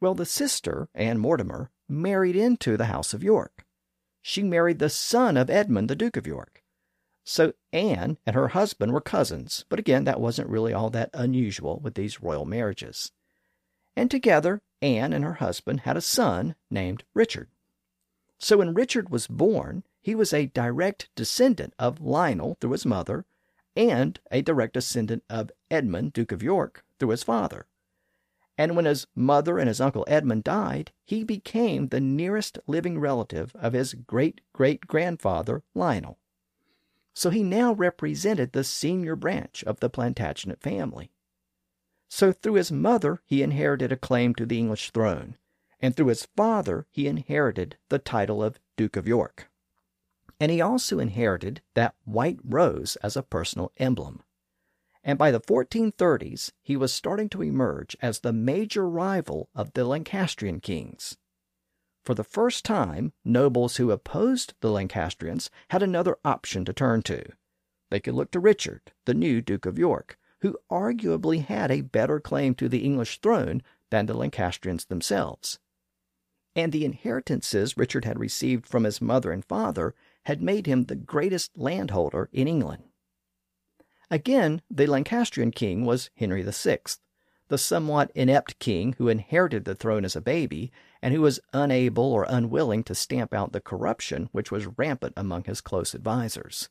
[0.00, 3.64] Well, the sister, Anne Mortimer, married into the House of York.
[4.22, 6.62] She married the son of Edmund, the Duke of York.
[7.24, 11.78] So Anne and her husband were cousins, but again, that wasn't really all that unusual
[11.80, 13.12] with these royal marriages
[13.96, 17.48] and together Anne and her husband had a son named Richard.
[18.38, 23.26] So when Richard was born, he was a direct descendant of Lionel through his mother
[23.76, 27.66] and a direct descendant of Edmund, Duke of York, through his father.
[28.60, 33.52] And when his mother and his uncle Edmund died, he became the nearest living relative
[33.54, 36.18] of his great great grandfather, Lionel.
[37.14, 41.10] So he now represented the senior branch of the Plantagenet family.
[42.10, 45.38] So through his mother, he inherited a claim to the English throne,
[45.80, 49.48] and through his father, he inherited the title of Duke of York.
[50.38, 54.22] And he also inherited that white rose as a personal emblem.
[55.02, 59.84] And by the 1430s, he was starting to emerge as the major rival of the
[59.84, 61.16] Lancastrian kings.
[62.04, 67.24] For the first time, nobles who opposed the Lancastrians had another option to turn to.
[67.90, 72.20] They could look to Richard, the new Duke of York, who arguably had a better
[72.20, 75.58] claim to the English throne than the Lancastrians themselves.
[76.54, 80.96] And the inheritances Richard had received from his mother and father had made him the
[80.96, 82.84] greatest landholder in England.
[84.10, 86.80] Again, the Lancastrian king was Henry VI,
[87.46, 92.12] the somewhat inept king who inherited the throne as a baby and who was unable
[92.12, 96.68] or unwilling to stamp out the corruption which was rampant among his close advisers.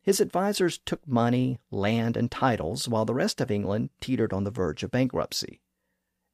[0.00, 4.50] His advisers took money, land, and titles while the rest of England teetered on the
[4.50, 5.60] verge of bankruptcy.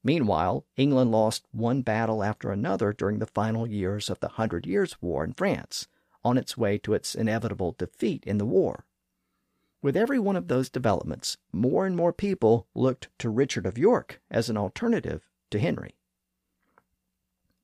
[0.04, 5.00] Meanwhile, England lost one battle after another during the final years of the Hundred Years'
[5.00, 5.88] War in France,
[6.24, 8.84] on its way to its inevitable defeat in the war.
[9.82, 14.22] With every one of those developments, more and more people looked to Richard of York
[14.30, 15.96] as an alternative to Henry.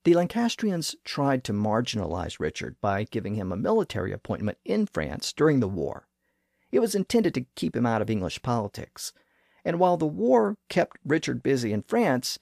[0.02, 5.60] The Lancastrians tried to marginalize Richard by giving him a military appointment in France during
[5.60, 6.08] the war.
[6.72, 9.12] It was intended to keep him out of English politics.
[9.64, 12.38] And while the war kept Richard busy in France,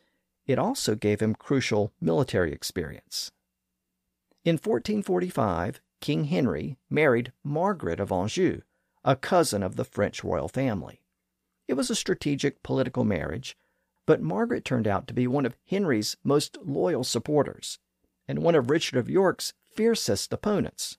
[0.46, 3.30] it also gave him crucial military experience.
[4.44, 8.62] In 1445, King Henry married Margaret of Anjou,
[9.06, 11.00] a cousin of the French royal family.
[11.66, 13.56] It was a strategic political marriage
[14.06, 17.78] but Margaret turned out to be one of Henry's most loyal supporters
[18.28, 20.96] and one of Richard of York's fiercest opponents.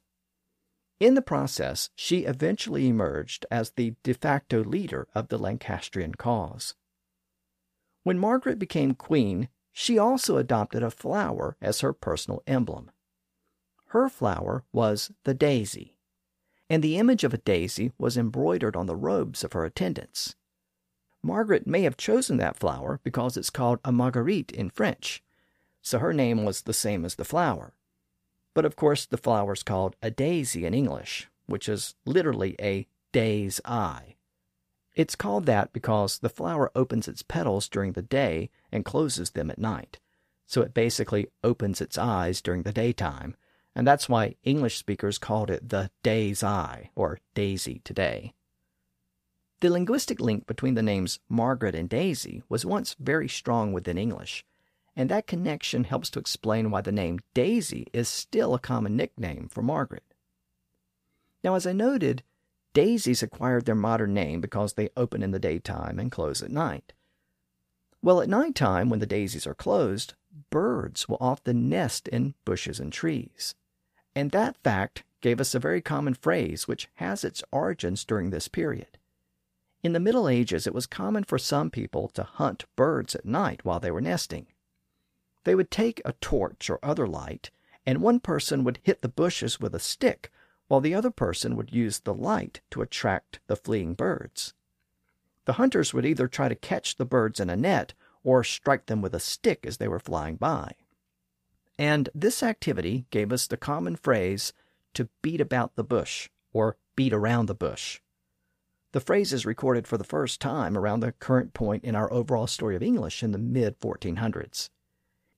[0.99, 6.75] In the process, she eventually emerged as the de facto leader of the Lancastrian cause.
[8.03, 12.91] When Margaret became queen, she also adopted a flower as her personal emblem.
[13.87, 15.96] Her flower was the daisy,
[16.69, 20.35] and the image of a daisy was embroidered on the robes of her attendants.
[21.23, 25.23] Margaret may have chosen that flower because it's called a marguerite in French.
[25.81, 27.73] so her name was the same as the flower.
[28.53, 33.61] But of course, the flower's called a daisy in English, which is literally a day's
[33.63, 34.15] eye.
[34.95, 39.51] It's called that because the flower opens its petals during the day and closes them
[39.51, 39.99] at night.
[40.45, 43.35] So it basically opens its eyes during the daytime,
[43.77, 48.33] and that's why English speakers called it the day's eye, or daisy today.
[49.61, 54.43] The linguistic link between the names Margaret and Daisy was once very strong within English,
[54.95, 59.47] and that connection helps to explain why the name Daisy is still a common nickname
[59.47, 60.11] for Margaret.
[61.43, 62.23] Now, as I noted,
[62.73, 66.93] daisies acquired their modern name because they open in the daytime and close at night.
[68.01, 70.15] Well, at night time, when the daisies are closed,
[70.49, 73.53] birds will often nest in bushes and trees.
[74.17, 78.47] And that fact gave us a very common phrase which has its origins during this
[78.47, 78.97] period.
[79.83, 83.63] In the Middle Ages, it was common for some people to hunt birds at night
[83.63, 84.47] while they were nesting.
[85.43, 87.51] They would take a torch or other light,
[87.85, 90.31] and one person would hit the bushes with a stick,
[90.67, 94.55] while the other person would use the light to attract the fleeing birds.
[95.45, 97.93] The hunters would either try to catch the birds in a net
[98.23, 100.73] or strike them with a stick as they were flying by.
[101.77, 104.53] And this activity gave us the common phrase
[104.93, 107.99] to beat about the bush or beat around the bush.
[108.93, 112.47] The phrase is recorded for the first time around the current point in our overall
[112.47, 114.69] story of English in the mid 1400s.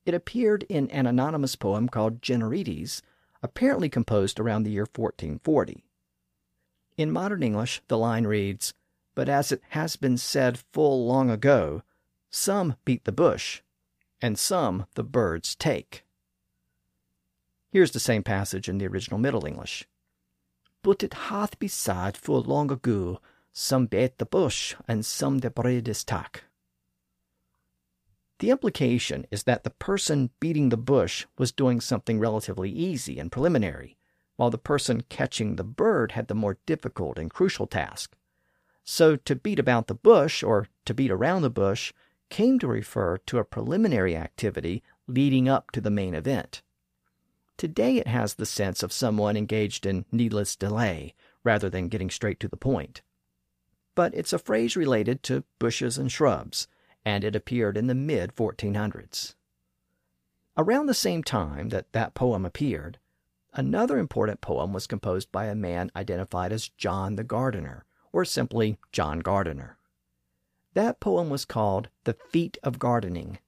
[0.06, 3.02] It appeared in an anonymous poem called Generides,
[3.42, 5.84] apparently composed around the year 1440.
[6.96, 8.72] In modern English, the line reads,
[9.14, 11.82] But as it has been said full long ago,
[12.30, 13.62] some beat the bush,
[14.22, 16.04] and some the birds take.
[17.70, 19.86] Here's the same passage in the original Middle English.
[20.82, 23.20] But it hath be said full long ago,
[23.52, 26.44] some beat the bush, and some the birds take.
[28.40, 33.30] The implication is that the person beating the bush was doing something relatively easy and
[33.30, 33.96] preliminary,
[34.36, 38.16] while the person catching the bird had the more difficult and crucial task.
[38.82, 41.92] So to beat about the bush, or to beat around the bush,
[42.30, 46.62] came to refer to a preliminary activity leading up to the main event.
[47.60, 51.12] Today it has the sense of someone engaged in needless delay
[51.44, 53.02] rather than getting straight to the point.
[53.94, 56.68] But it's a phrase related to bushes and shrubs,
[57.04, 59.34] and it appeared in the mid 1400s.
[60.56, 62.98] Around the same time that that poem appeared,
[63.52, 68.78] another important poem was composed by a man identified as John the Gardener, or simply
[68.90, 69.76] John Gardiner.
[70.72, 73.38] That poem was called The Feat of Gardening,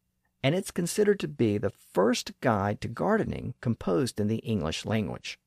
[0.42, 5.38] and it's considered to be the first guide to gardening composed in the English language.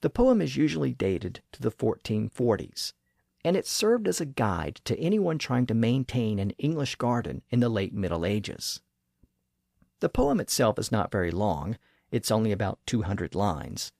[0.00, 2.92] The poem is usually dated to the 1440s,
[3.44, 7.60] and it served as a guide to anyone trying to maintain an English garden in
[7.60, 8.80] the late Middle Ages.
[10.00, 11.78] The poem itself is not very long,
[12.10, 13.92] it's only about 200 lines.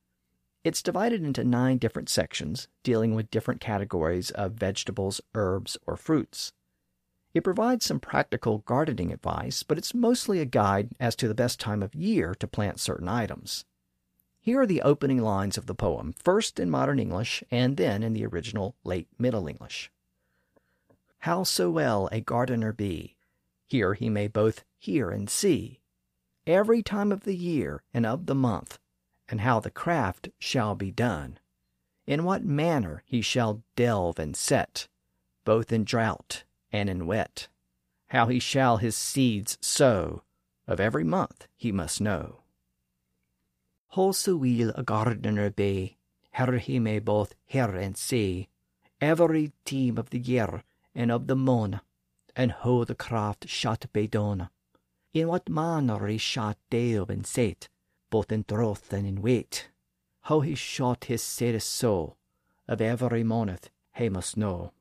[0.64, 6.52] It's divided into nine different sections dealing with different categories of vegetables, herbs, or fruits.
[7.34, 11.58] It provides some practical gardening advice, but it's mostly a guide as to the best
[11.58, 13.64] time of year to plant certain items.
[14.40, 18.12] Here are the opening lines of the poem, first in modern English and then in
[18.12, 19.90] the original late Middle English.
[21.20, 23.16] How so well a gardener be,
[23.66, 25.80] here he may both hear and see,
[26.46, 28.78] every time of the year and of the month,
[29.28, 31.38] and how the craft shall be done,
[32.04, 34.88] in what manner he shall delve and set,
[35.44, 37.48] both in drought and in wet,
[38.08, 40.22] how he shall his seeds sow,
[40.66, 42.40] of every month he must know.
[43.94, 45.98] Whosoe'er a gardener be,
[46.34, 48.48] here he may both hear and see
[49.02, 50.62] every time of the year
[50.94, 51.80] and of the month,
[52.34, 54.48] and how the craft shall be done,
[55.12, 57.68] in what manner he shall delve and set,
[58.10, 59.68] both in drought and in wet,
[60.22, 62.16] how he shall his seed sow,
[62.68, 64.72] of every month he must know.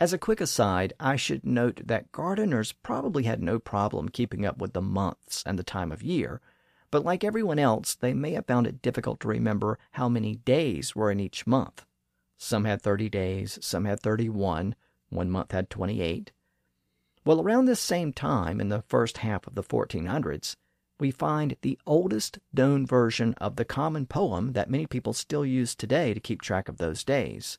[0.00, 4.58] As a quick aside, I should note that gardeners probably had no problem keeping up
[4.58, 6.40] with the months and the time of year
[6.94, 10.94] but like everyone else, they may have found it difficult to remember how many days
[10.94, 11.84] were in each month.
[12.38, 14.76] Some had 30 days, some had 31,
[15.08, 16.30] one month had 28.
[17.24, 20.54] Well, around this same time, in the first half of the 1400s,
[21.00, 25.74] we find the oldest known version of the common poem that many people still use
[25.74, 27.58] today to keep track of those days.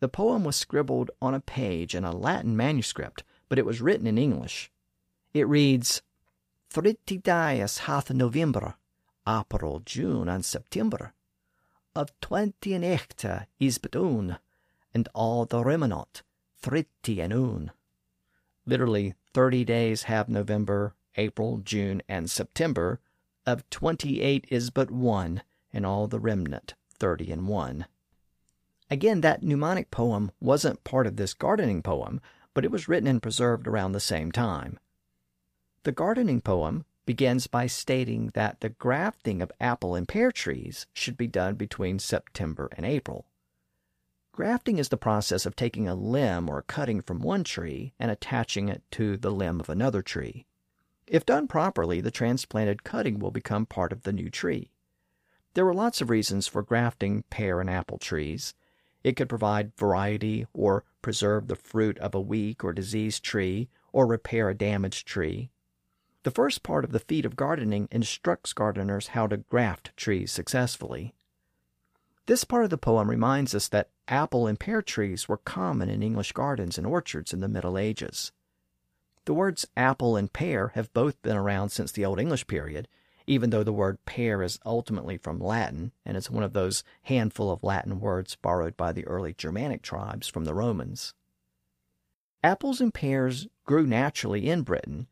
[0.00, 4.06] The poem was scribbled on a page in a Latin manuscript, but it was written
[4.06, 4.70] in English.
[5.32, 6.02] It reads,
[6.68, 8.76] Thirty days hath November,
[9.26, 11.14] April, June, and September.
[11.94, 14.38] Of twenty and eighty is but one,
[14.92, 16.22] and all the remnant
[16.58, 17.72] thirty and one.
[18.66, 23.00] Literally, thirty days have November, April, June, and September,
[23.46, 25.42] of 28 is but one,
[25.72, 27.86] and all the remnant 30 and 1.
[28.90, 32.20] Again, that mnemonic poem wasn't part of this gardening poem,
[32.54, 34.78] but it was written and preserved around the same time.
[35.82, 41.16] The gardening poem begins by stating that the grafting of apple and pear trees should
[41.16, 43.26] be done between September and April.
[44.32, 48.68] Grafting is the process of taking a limb or cutting from one tree and attaching
[48.68, 50.46] it to the limb of another tree.
[51.06, 54.72] If done properly, the transplanted cutting will become part of the new tree.
[55.54, 58.52] There were lots of reasons for grafting pear and apple trees.
[59.06, 64.04] It could provide variety or preserve the fruit of a weak or diseased tree or
[64.04, 65.52] repair a damaged tree.
[66.24, 71.14] The first part of the feat of gardening instructs gardeners how to graft trees successfully.
[72.26, 76.02] This part of the poem reminds us that apple and pear trees were common in
[76.02, 78.32] English gardens and orchards in the Middle Ages.
[79.24, 82.88] The words apple and pear have both been around since the Old English period,
[83.26, 87.50] even though the word pear is ultimately from Latin and is one of those handful
[87.50, 91.14] of Latin words borrowed by the early Germanic tribes from the Romans.
[92.42, 95.08] Apples and pears grew naturally in Britain.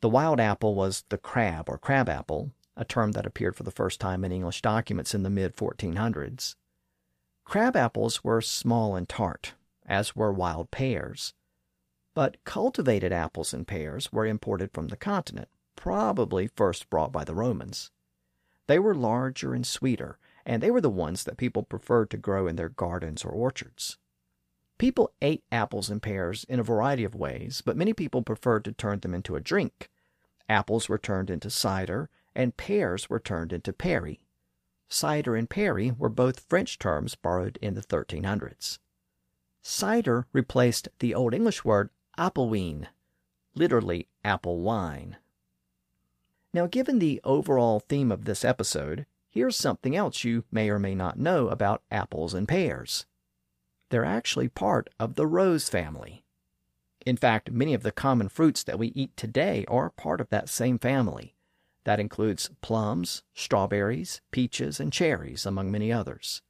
[0.00, 3.70] The wild apple was the crab or crab apple, a term that appeared for the
[3.70, 6.54] first time in English documents in the mid 1400s.
[7.44, 9.54] Crab apples were small and tart,
[9.86, 11.32] as were wild pears.
[12.14, 17.34] But cultivated apples and pears were imported from the continent, probably first brought by the
[17.34, 17.90] Romans.
[18.66, 22.46] They were larger and sweeter, and they were the ones that people preferred to grow
[22.46, 23.98] in their gardens or orchards.
[24.78, 28.72] People ate apples and pears in a variety of ways, but many people preferred to
[28.72, 29.90] turn them into a drink.
[30.48, 34.20] Apples were turned into cider, and pears were turned into perry.
[34.88, 38.78] Cider and perry were both French terms borrowed in the 1300s.
[39.62, 42.86] Cider replaced the Old English word appelwijn,
[43.54, 45.16] literally apple wine.
[46.56, 50.94] Now, given the overall theme of this episode, here's something else you may or may
[50.94, 53.04] not know about apples and pears.
[53.90, 56.24] They're actually part of the rose family.
[57.04, 60.48] In fact, many of the common fruits that we eat today are part of that
[60.48, 61.34] same family.
[61.84, 66.40] That includes plums, strawberries, peaches, and cherries, among many others.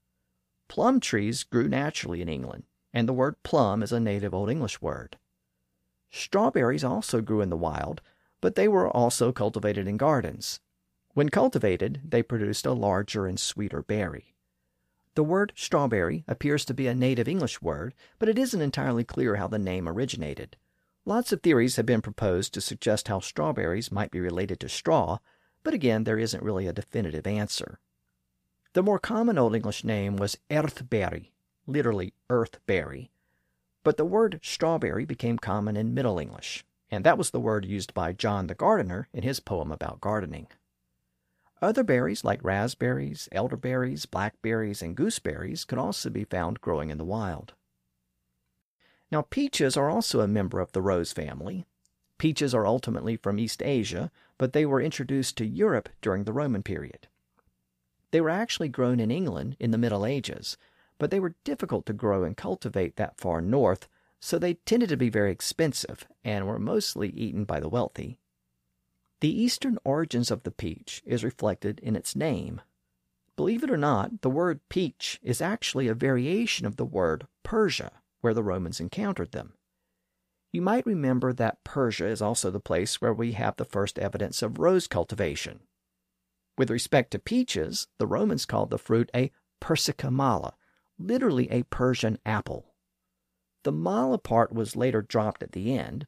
[0.69, 4.81] Plum trees grew naturally in England, and the word plum is a native Old English
[4.81, 5.19] word.
[6.13, 8.03] Strawberries also grew in the wild,
[8.41, 10.61] but they were also cultivated in gardens.
[11.15, 14.35] When cultivated, they produced a larger and sweeter berry.
[15.15, 19.37] The word strawberry appears to be a native English word, but it isn't entirely clear
[19.37, 20.57] how the name originated.
[21.07, 25.19] Lots of theories have been proposed to suggest how strawberries might be related to straw,
[25.63, 27.79] but again, there isn't really a definitive answer.
[28.75, 31.31] The more common Old English name was earthberry,
[31.67, 33.09] literally earthberry,
[33.85, 37.95] but the word strawberry became common in Middle English, and that was the word used
[37.95, 40.49] by John the Gardener in his poem about gardening.
[41.63, 47.05] Other berries like raspberries, elderberries, blackberries, and gooseberries could also be found growing in the
[47.05, 47.55] wild.
[49.11, 51.65] Now, peaches are also a member of the rose family.
[52.19, 56.63] Peaches are ultimately from East Asia, but they were introduced to Europe during the Roman
[56.63, 57.09] period.
[58.11, 60.57] They were actually grown in England in the Middle Ages,
[60.99, 63.89] but they were difficult to grow and cultivate that far north,
[64.27, 68.19] so they tended to be very expensive and were mostly eaten by the wealthy.
[69.21, 72.61] The eastern origins of the peach is reflected in its name.
[73.37, 77.93] Believe it or not, the word peach is actually a variation of the word Persia,
[78.21, 79.53] where the Romans encountered them.
[80.51, 84.43] You might remember that Persia is also the place where we have the first evidence
[84.43, 85.61] of rose cultivation.
[86.59, 90.55] With respect to peaches, the Romans called the fruit a persica mala,
[90.99, 92.73] literally a Persian apple.
[93.67, 96.07] The mala part was later dropped at the end,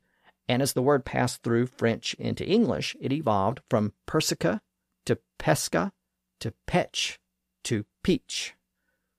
[0.49, 4.61] and as the word passed through French into English, it evolved from persica
[5.07, 5.93] to pesca
[6.39, 7.19] to petch
[7.65, 8.55] to peach.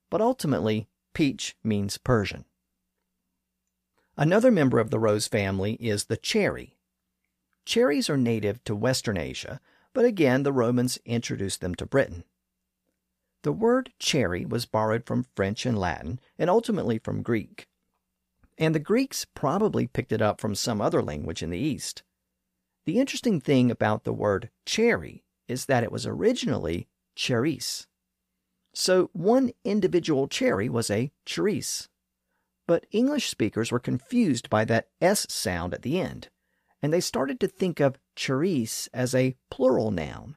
[0.10, 2.46] But ultimately, peach means Persian.
[4.16, 6.78] Another member of the rose family is the cherry.
[7.66, 9.60] Cherries are native to Western Asia,
[9.92, 12.24] but again the Romans introduced them to Britain.
[13.42, 17.69] The word cherry was borrowed from French and Latin, and ultimately from Greek.
[18.60, 22.04] And the Greeks probably picked it up from some other language in the East.
[22.86, 27.88] The interesting thing about the word cherry is that it was originally cherise.
[28.74, 31.88] So one individual cherry was a cherise.
[32.68, 36.28] But English speakers were confused by that S sound at the end,
[36.82, 40.36] and they started to think of cherise as a plural noun.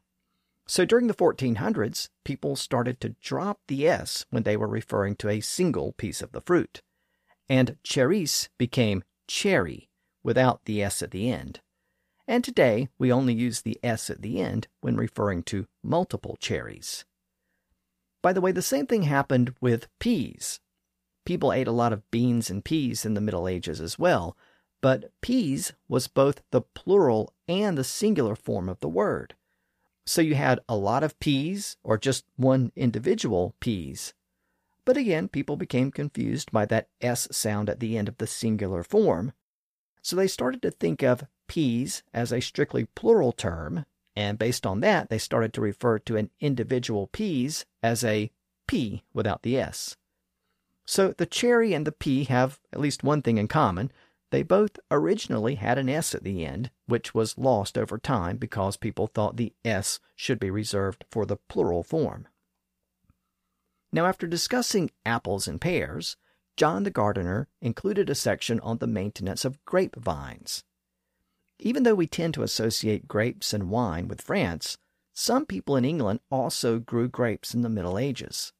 [0.68, 5.28] So during the 1400s, people started to drop the S when they were referring to
[5.28, 6.82] a single piece of the fruit.
[7.52, 9.90] And cherise became cherry
[10.24, 11.60] without the S at the end.
[12.26, 17.04] and today we only use the S at the end when referring to multiple cherries.
[18.22, 20.60] By the way, the same thing happened with peas.
[21.26, 24.34] People ate a lot of beans and peas in the Middle Ages as well,
[24.80, 29.34] but peas was both the plural and the singular form of the word.
[30.06, 34.14] So you had a lot of peas or just one individual peas.
[34.84, 38.82] But again, people became confused by that S sound at the end of the singular
[38.82, 39.32] form.
[40.02, 43.84] So they started to think of peas as a strictly plural term,
[44.16, 48.30] and based on that, they started to refer to an individual peas as a
[48.66, 49.96] P without the S.
[50.84, 53.92] So the cherry and the pea have at least one thing in common.
[54.30, 58.76] They both originally had an S at the end, which was lost over time because
[58.76, 62.26] people thought the S should be reserved for the plural form.
[63.92, 66.16] Now, after discussing apples and pears,
[66.56, 70.64] John the Gardener included a section on the maintenance of grapevines.
[71.58, 74.78] Even though we tend to associate grapes and wine with France,
[75.12, 78.52] some people in England also grew grapes in the Middle Ages.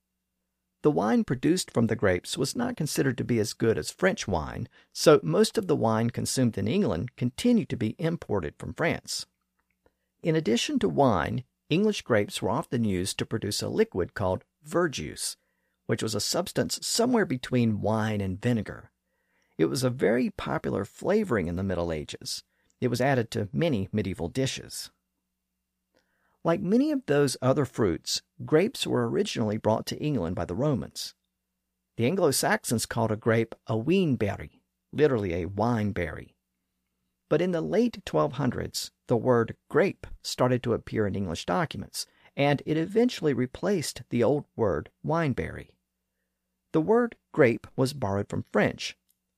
[0.83, 4.29] The wine produced from the grapes was not considered to be as good as French
[4.29, 9.27] wine, so most of the wine consumed in England continued to be imported from France.
[10.23, 15.37] In addition to wine, English grapes were often used to produce a liquid called verjuice,
[15.87, 18.91] which was a substance somewhere between wine and vinegar.
[19.59, 22.43] It was a very popular flavoring in the Middle Ages.
[22.81, 24.91] It was added to many medieval dishes.
[26.45, 31.15] Like many of those other fruits, grapes were originally brought to England by the Romans.
[31.97, 36.35] The Anglo Saxons called a grape a weenberry, literally a wine berry.
[37.29, 42.07] But in the late 1200s, the word grape started to appear in English documents,
[42.37, 45.71] and it eventually replaced the old word wineberry.
[46.73, 48.97] The word grape was borrowed from French,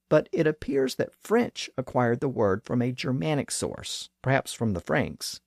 [0.08, 4.80] but it appears that French acquired the word from a Germanic source, perhaps from the
[4.80, 5.40] Franks.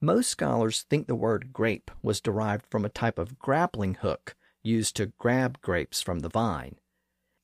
[0.00, 4.96] Most scholars think the word grape was derived from a type of grappling hook used
[4.96, 6.76] to grab grapes from the vine.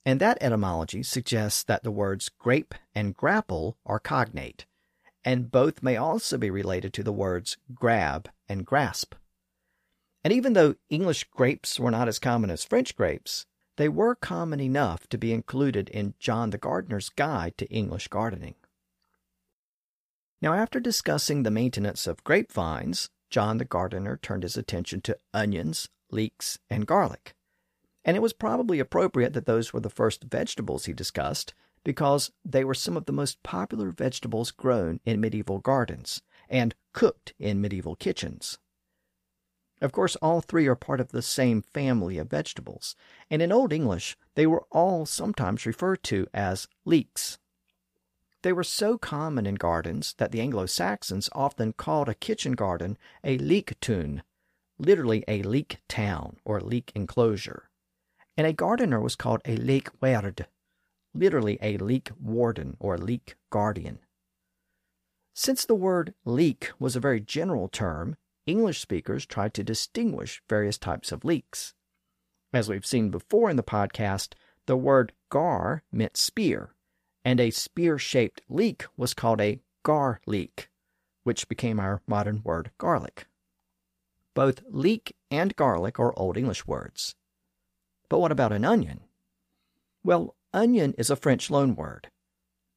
[0.05, 4.67] And that etymology suggests that the words grape and grapple are cognate,
[5.25, 9.15] and both may also be related to the words grab and grasp.
[10.23, 13.47] And even though English grapes were not as common as French grapes,
[13.77, 18.57] they were common enough to be included in John the Gardener's Guide to English Gardening.
[20.43, 25.89] Now, after discussing the maintenance of grapevines, John the gardener turned his attention to onions,
[26.11, 27.35] leeks, and garlic.
[28.05, 31.55] And it was probably appropriate that those were the first vegetables he discussed,
[31.85, 37.33] because they were some of the most popular vegetables grown in medieval gardens and cooked
[37.39, 38.59] in medieval kitchens.
[39.81, 42.97] Of course, all three are part of the same family of vegetables,
[43.31, 47.39] and in Old English they were all sometimes referred to as leeks.
[48.43, 52.99] They were so common in gardens that the Anglo Saxons often called a kitchen garden
[53.25, 54.23] a leek-tun,
[54.79, 57.71] literally a leek town or leek enclosure.
[58.37, 60.47] And a gardener was called a leek werd,
[61.15, 63.99] literally a leek warden or leek guardian.
[65.33, 70.79] Since the word leek was a very general term, English speakers tried to distinguish various
[70.79, 71.75] types of leeks.
[72.53, 74.35] As we've seen before in the podcast,
[74.67, 76.75] the word gar meant spear,
[77.25, 80.71] and a spear shaped leek was called a garlic,
[81.23, 83.27] which became our modern word garlic.
[84.35, 87.15] Both leek and garlic are Old English words.
[88.09, 89.01] But what about an onion?
[90.03, 92.07] Well, onion is a French loanword.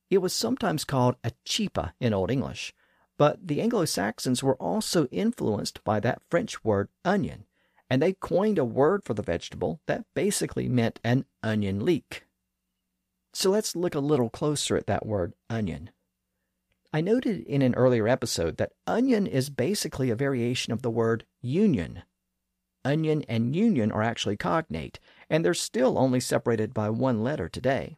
[0.10, 2.74] It was sometimes called a chipa in Old English,
[3.18, 7.46] but the Anglo Saxons were also influenced by that French word onion,
[7.90, 12.26] and they coined a word for the vegetable that basically meant an onion leek.
[13.34, 15.90] So let's look a little closer at that word onion.
[16.92, 21.26] I noted in an earlier episode that onion is basically a variation of the word
[21.42, 22.04] union.
[22.86, 25.00] Onion and union are actually cognate,
[25.34, 27.98] and they're still only separated by one letter today.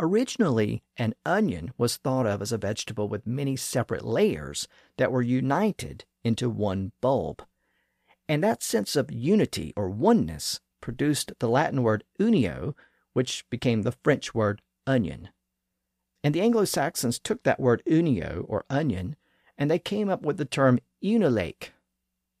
[0.00, 5.22] Originally, an onion was thought of as a vegetable with many separate layers that were
[5.22, 7.44] united into one bulb.
[8.28, 12.74] And that sense of unity or oneness produced the Latin word unio,
[13.12, 15.28] which became the French word onion.
[16.24, 19.14] And the Anglo Saxons took that word unio, or onion,
[19.56, 21.70] and they came up with the term unilake,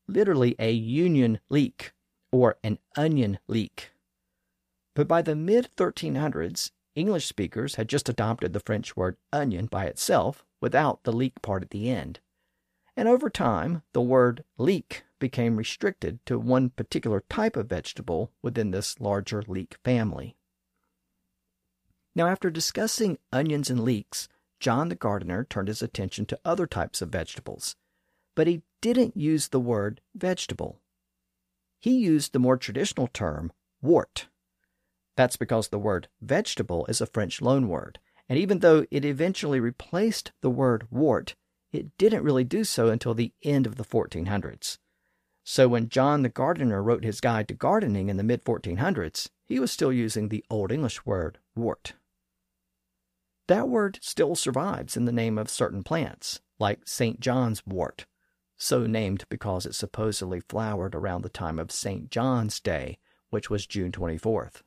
[0.08, 1.92] literally a union leek,
[2.32, 3.92] or an onion leek.
[4.94, 9.86] But by the mid 1300s, English speakers had just adopted the French word onion by
[9.86, 12.20] itself, without the leek part at the end.
[12.96, 18.70] And over time, the word leek became restricted to one particular type of vegetable within
[18.70, 20.36] this larger leek family.
[22.14, 24.28] Now, after discussing onions and leeks,
[24.60, 27.76] John the gardener turned his attention to other types of vegetables,
[28.34, 30.81] but he didn't use the word vegetable.
[31.82, 33.50] He used the more traditional term
[33.82, 34.28] wort.
[35.16, 37.96] That's because the word vegetable is a French loanword,
[38.28, 41.34] and even though it eventually replaced the word wort,
[41.72, 44.78] it didn't really do so until the end of the 1400s.
[45.42, 49.58] So when John the gardener wrote his guide to gardening in the mid 1400s, he
[49.58, 51.94] was still using the Old English word wort.
[53.48, 57.18] That word still survives in the name of certain plants, like St.
[57.18, 58.06] John's wort,
[58.62, 62.10] so named because it supposedly flowered around the time of St.
[62.10, 62.96] John's Day,
[63.28, 64.62] which was June 24th.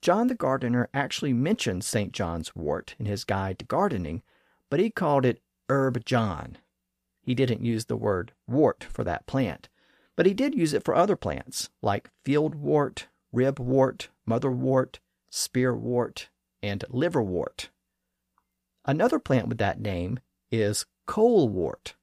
[0.00, 2.10] John the gardener actually mentioned St.
[2.10, 4.22] John's wort in his guide to gardening,
[4.68, 6.58] but he called it Herb John.
[7.20, 9.68] He didn't use the word wort for that plant,
[10.16, 14.98] but he did use it for other plants like field wort, ribwort, motherwort,
[15.30, 16.30] spearwort,
[16.64, 17.68] and liverwort.
[18.84, 20.18] Another plant with that name
[20.50, 21.94] is colewort.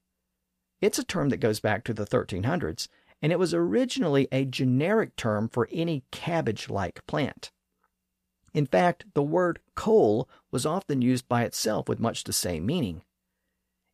[0.80, 2.88] It's a term that goes back to the 1300s,
[3.20, 7.50] and it was originally a generic term for any cabbage like plant.
[8.54, 13.02] In fact, the word cole was often used by itself with much the same meaning.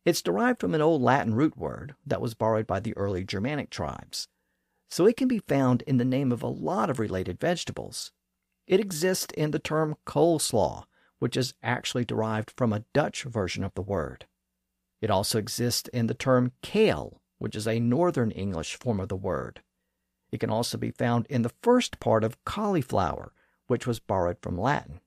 [0.05, 3.69] It's derived from an old Latin root word that was borrowed by the early Germanic
[3.69, 4.29] tribes,
[4.89, 8.11] so it can be found in the name of a lot of related vegetables.
[8.65, 10.85] It exists in the term coleslaw,
[11.19, 14.25] which is actually derived from a Dutch version of the word.
[15.01, 19.15] It also exists in the term kale, which is a Northern English form of the
[19.15, 19.61] word.
[20.31, 23.33] It can also be found in the first part of cauliflower,
[23.67, 24.99] which was borrowed from Latin.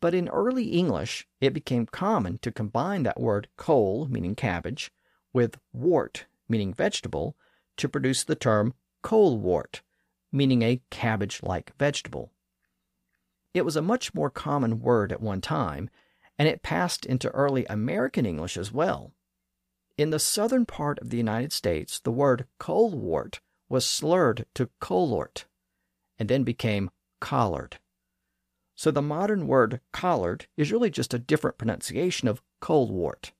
[0.00, 4.92] But in early English, it became common to combine that word cole, meaning cabbage,
[5.32, 7.36] with wort, meaning vegetable,
[7.78, 9.82] to produce the term colewort,
[10.30, 12.32] meaning a cabbage like vegetable.
[13.54, 15.88] It was a much more common word at one time,
[16.38, 19.12] and it passed into early American English as well.
[19.96, 25.46] In the southern part of the United States, the word colewort was slurred to colort
[26.18, 27.78] and then became collard.
[28.74, 33.32] So the modern word collard is really just a different pronunciation of colewort.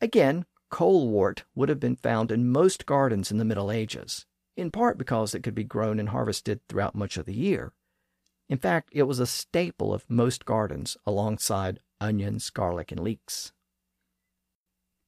[0.00, 4.98] Again, colewort would have been found in most gardens in the Middle Ages, in part
[4.98, 7.72] because it could be grown and harvested throughout much of the year.
[8.48, 13.52] In fact, it was a staple of most gardens alongside onions, garlic, and leeks.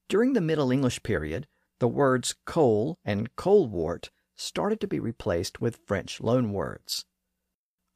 [0.09, 1.49] During the Middle English period,
[1.81, 7.05] the words coal and colewort started to be replaced with French loanwords.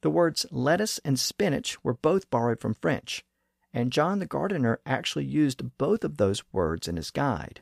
[0.01, 3.25] The words lettuce and spinach were both borrowed from French,
[3.73, 7.61] and John the gardener actually used both of those words in his guide.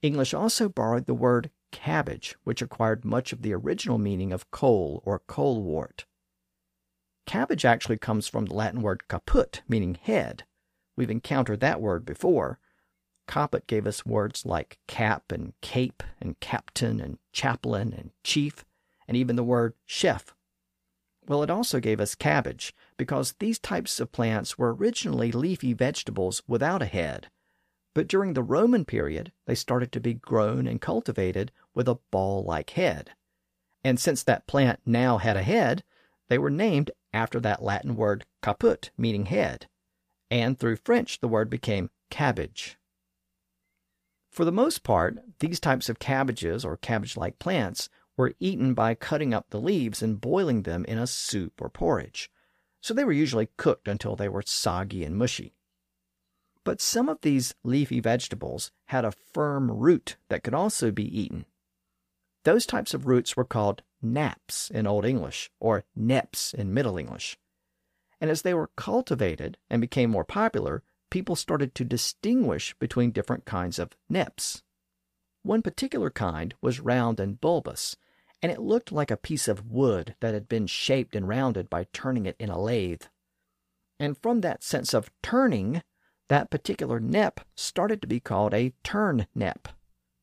[0.00, 5.02] English also borrowed the word cabbage, which acquired much of the original meaning of coal
[5.04, 6.06] or colewort.
[7.28, 10.42] Cabbage actually comes from the Latin word caput, meaning head.
[10.96, 12.58] We've encountered that word before.
[13.28, 18.64] Caput gave us words like cap and cape and captain and chaplain and chief,
[19.06, 20.34] and even the word chef
[21.28, 26.42] well, it also gave us cabbage, because these types of plants were originally leafy vegetables
[26.48, 27.28] without a head.
[27.94, 32.44] But during the Roman period, they started to be grown and cultivated with a ball
[32.44, 33.10] like head.
[33.84, 35.84] And since that plant now had a head,
[36.28, 39.68] they were named after that Latin word caput, meaning head.
[40.30, 42.78] And through French, the word became cabbage.
[44.30, 48.94] For the most part, these types of cabbages or cabbage like plants were eaten by
[48.94, 52.30] cutting up the leaves and boiling them in a soup or porridge,
[52.80, 55.54] so they were usually cooked until they were soggy and mushy.
[56.64, 61.46] But some of these leafy vegetables had a firm root that could also be eaten.
[62.44, 67.38] Those types of roots were called naps in Old English or neps in Middle English.
[68.20, 73.44] And as they were cultivated and became more popular, people started to distinguish between different
[73.44, 74.62] kinds of neps.
[75.42, 77.96] One particular kind was round and bulbous,
[78.42, 81.86] and it looked like a piece of wood that had been shaped and rounded by
[81.92, 83.02] turning it in a lathe.
[83.98, 85.82] And from that sense of turning,
[86.28, 89.68] that particular nep started to be called a turnip,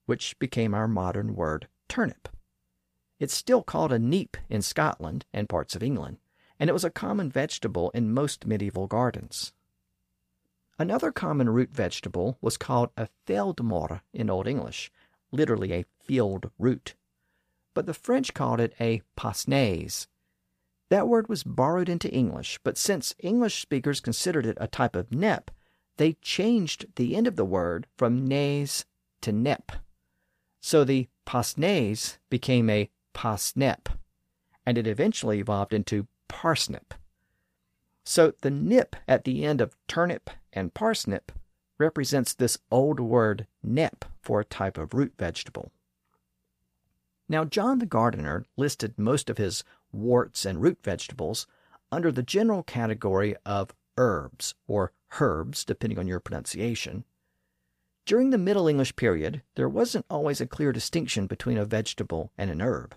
[0.05, 2.29] which became our modern word turnip.
[3.19, 6.17] It's still called a neep in Scotland and parts of England,
[6.59, 9.53] and it was a common vegetable in most medieval gardens.
[10.77, 14.91] Another common root vegetable was called a veldmor in Old English,
[15.31, 16.95] literally a field root
[17.75, 20.07] but the French called it a pasnaise.
[20.89, 25.11] That word was borrowed into English, but since English speakers considered it a type of
[25.11, 25.51] nep,
[25.97, 28.85] they changed the end of the word from naise
[29.21, 29.71] to nep.
[30.61, 33.87] So the pasnaise became a pasnep,
[34.65, 36.93] and it eventually evolved into parsnip.
[38.03, 41.31] So the nip at the end of turnip and parsnip
[41.79, 45.71] represents this old word nep for a type of root vegetable.
[47.27, 51.47] Now, John the Gardener listed most of his worts and root vegetables
[51.91, 57.05] under the general category of herbs or herbs, depending on your pronunciation.
[58.05, 62.51] During the Middle English period, there wasn't always a clear distinction between a vegetable and
[62.51, 62.95] an herb.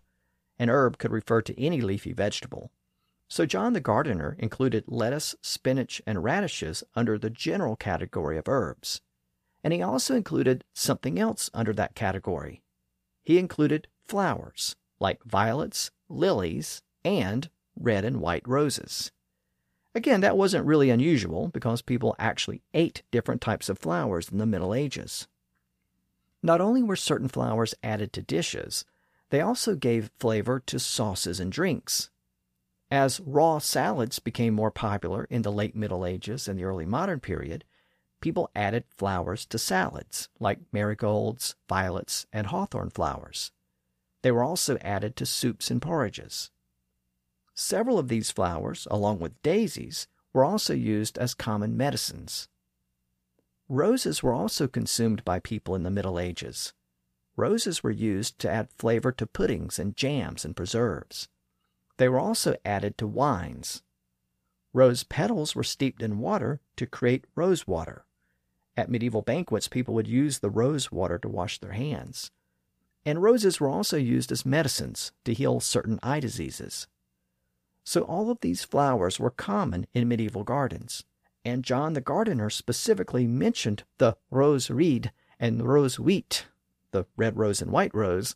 [0.59, 2.71] An herb could refer to any leafy vegetable.
[3.29, 9.01] So John the Gardener included lettuce, spinach, and radishes under the general category of herbs.
[9.63, 12.63] And he also included something else under that category.
[13.23, 19.13] He included flowers, like violets, lilies, and red and white roses.
[19.95, 24.47] Again, that wasn't really unusual because people actually ate different types of flowers in the
[24.47, 25.29] Middle Ages.
[26.43, 28.85] Not only were certain flowers added to dishes,
[29.31, 32.11] they also gave flavor to sauces and drinks.
[32.91, 37.21] As raw salads became more popular in the late Middle Ages and the early modern
[37.21, 37.65] period,
[38.21, 43.53] people added flowers to salads, like marigolds, violets, and hawthorn flowers.
[44.23, 46.51] They were also added to soups and porridges.
[47.55, 52.49] Several of these flowers, along with daisies, were also used as common medicines.
[53.69, 56.73] Roses were also consumed by people in the Middle Ages.
[57.39, 61.29] Roses were used to add flavor to puddings and jams and preserves.
[61.97, 63.83] They were also added to wines.
[64.75, 68.05] Rose petals were steeped in water to create rose water.
[68.77, 72.31] At medieval banquets, people would use the rose water to wash their hands
[73.09, 76.87] and roses were also used as medicines to heal certain eye diseases.
[77.83, 81.05] So all of these flowers were common in medieval gardens,
[81.43, 85.11] and John the Gardener specifically mentioned the rose reed
[85.41, 86.49] and rose wheat,
[86.91, 88.35] the red rose and white rose,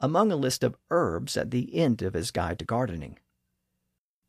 [0.00, 3.18] among a list of herbs at the end of his guide to gardening.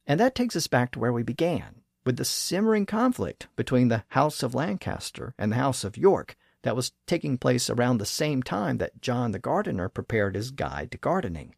[0.05, 4.03] And that takes us back to where we began, with the simmering conflict between the
[4.09, 8.43] House of Lancaster and the House of York that was taking place around the same
[8.43, 11.55] time that John the Gardener prepared his guide to gardening.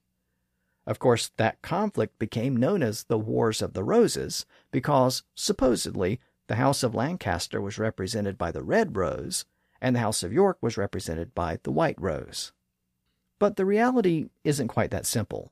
[0.87, 6.55] Of course, that conflict became known as the Wars of the Roses because, supposedly, the
[6.55, 9.45] House of Lancaster was represented by the red rose
[9.85, 12.51] and the House of York was represented by the white rose.
[13.37, 15.51] But the reality isn't quite that simple.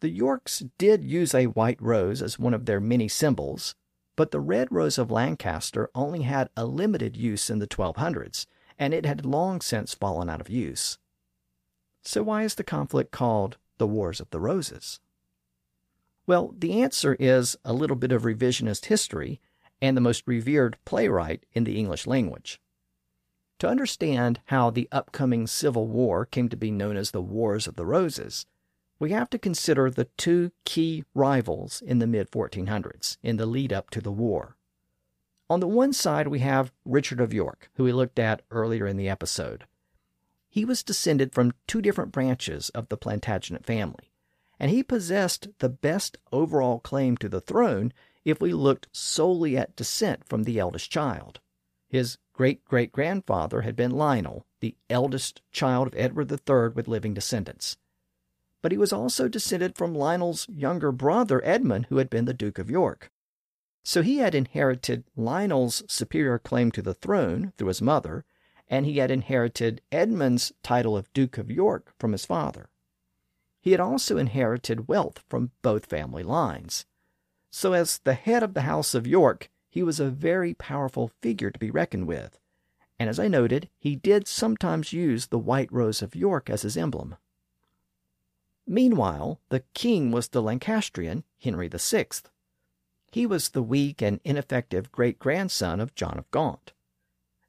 [0.00, 3.74] The Yorks did use a white rose as one of their many symbols,
[4.16, 8.46] but the red rose of Lancaster only had a limited use in the 1200s
[8.78, 10.96] and it had long since fallen out of use.
[12.00, 15.00] So, why is the conflict called the Wars of the Roses?
[16.26, 19.38] Well, the answer is a little bit of revisionist history
[19.82, 22.58] and the most revered playwright in the English language.
[23.60, 27.76] To understand how the upcoming Civil War came to be known as the Wars of
[27.76, 28.46] the Roses,
[28.98, 33.70] we have to consider the two key rivals in the mid 1400s in the lead
[33.70, 34.56] up to the war.
[35.50, 38.96] On the one side, we have Richard of York, who we looked at earlier in
[38.96, 39.66] the episode.
[40.48, 44.10] He was descended from two different branches of the Plantagenet family,
[44.58, 47.92] and he possessed the best overall claim to the throne
[48.24, 51.40] if we looked solely at descent from the eldest child.
[51.90, 57.14] His great great grandfather had been Lionel, the eldest child of Edward III with living
[57.14, 57.78] descendants.
[58.62, 62.60] But he was also descended from Lionel's younger brother Edmund, who had been the Duke
[62.60, 63.10] of York.
[63.82, 68.24] So he had inherited Lionel's superior claim to the throne through his mother,
[68.68, 72.68] and he had inherited Edmund's title of Duke of York from his father.
[73.60, 76.86] He had also inherited wealth from both family lines.
[77.50, 81.50] So, as the head of the House of York, he was a very powerful figure
[81.50, 82.38] to be reckoned with.
[82.98, 86.76] And as I noted, he did sometimes use the white rose of York as his
[86.76, 87.16] emblem.
[88.66, 92.06] Meanwhile, the king was the Lancastrian Henry VI.
[93.10, 96.72] He was the weak and ineffective great grandson of John of Gaunt.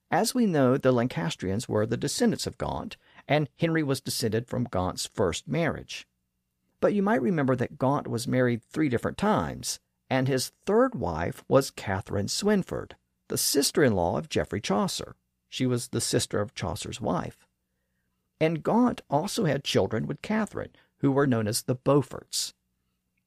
[0.10, 2.98] As we know, the Lancastrians were the descendants of Gaunt,
[3.28, 6.08] and Henry was descended from Gaunt's first marriage.
[6.80, 9.80] But you might remember that Gaunt was married three different times,
[10.12, 12.91] and his third wife was Catherine Swynford,
[13.30, 15.16] the sister in law of Geoffrey Chaucer.
[15.47, 17.47] She was the sister of Chaucer's wife.
[18.38, 22.53] And Gaunt also had children with Catherine, who were known as the Beauforts.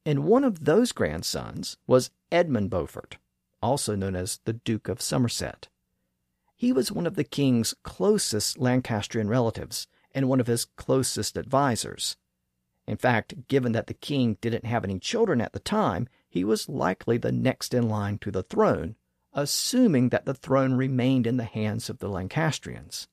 [0.05, 3.17] And one of those grandsons was Edmund Beaufort,
[3.63, 5.69] also known as the Duke of Somerset.
[6.55, 12.19] He was one of the king's closest Lancastrian relatives and one of his closest advisers.
[12.87, 16.69] In fact, given that the king didn't have any children at the time, he was
[16.69, 18.97] likely the next in line to the throne,
[19.33, 23.07] assuming that the throne remained in the hands of the Lancastrians.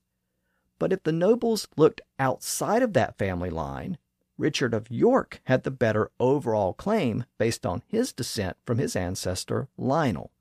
[0.80, 3.96] But if the nobles looked outside of that family line,
[4.36, 9.68] Richard of York had the better overall claim based on his descent from his ancestor
[9.78, 10.32] Lionel,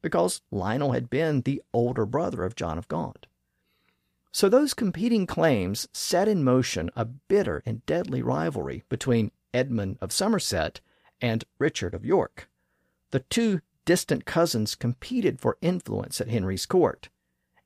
[0.00, 3.26] because Lionel had been the older brother of John of Gaunt.
[4.32, 10.10] So those competing claims set in motion a bitter and deadly rivalry between Edmund of
[10.10, 10.80] Somerset
[11.20, 12.48] and Richard of York.
[13.10, 17.08] The two distant cousins competed for influence at Henry's court,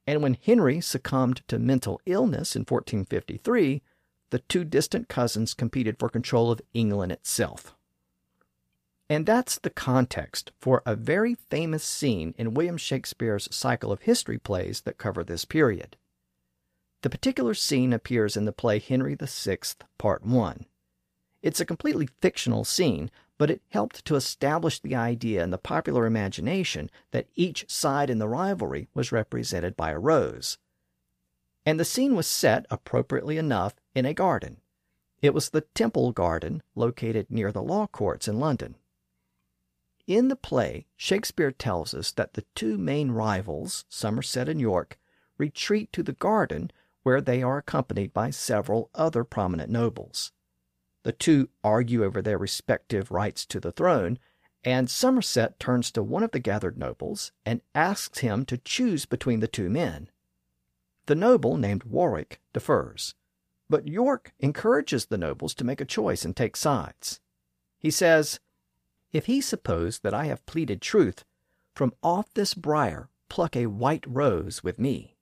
[0.06, 3.82] and when Henry succumbed to mental illness in 1453,
[4.30, 7.74] the two distant cousins competed for control of England itself.
[9.08, 14.38] And that's the context for a very famous scene in William Shakespeare's cycle of history
[14.38, 15.96] plays that cover this period.
[17.02, 19.58] The particular scene appears in the play Henry VI,
[19.98, 20.64] Part 1.
[21.42, 26.06] It's a completely fictional scene, but it helped to establish the idea in the popular
[26.06, 30.58] imagination that each side in the rivalry was represented by a rose.
[31.66, 34.58] And the scene was set, appropriately enough, in a garden.
[35.22, 38.76] It was the Temple Garden, located near the law courts in London.
[40.06, 44.98] In the play, Shakespeare tells us that the two main rivals, Somerset and York,
[45.38, 46.70] retreat to the garden
[47.04, 50.32] where they are accompanied by several other prominent nobles.
[51.04, 54.18] The two argue over their respective rights to the throne,
[54.64, 59.40] and Somerset turns to one of the gathered nobles and asks him to choose between
[59.40, 60.10] the two men.
[61.06, 63.14] The noble, named Warwick, defers,
[63.68, 67.20] but York encourages the nobles to make a choice and take sides.
[67.78, 68.40] He says,
[69.12, 71.24] If he suppose that I have pleaded truth,
[71.74, 75.16] from off this briar pluck a white rose with me.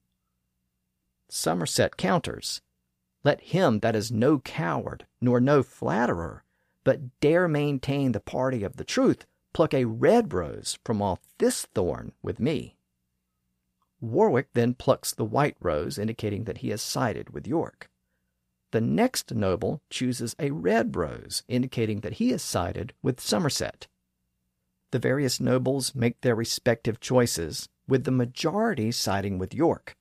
[1.29, 2.61] Somerset counters,
[3.23, 6.43] Let him that is no coward, nor no flatterer,
[6.83, 11.65] but dare maintain the party of the truth, pluck a red rose from off this
[11.67, 12.75] thorn with me.
[14.01, 17.89] Warwick then plucks the white rose, indicating that he has sided with York.
[18.71, 23.87] The next noble chooses a red rose, indicating that he has sided with Somerset.
[24.91, 29.95] The various nobles make their respective choices, with the majority siding with York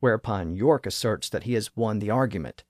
[0.00, 2.64] whereupon York asserts that he has won the argument.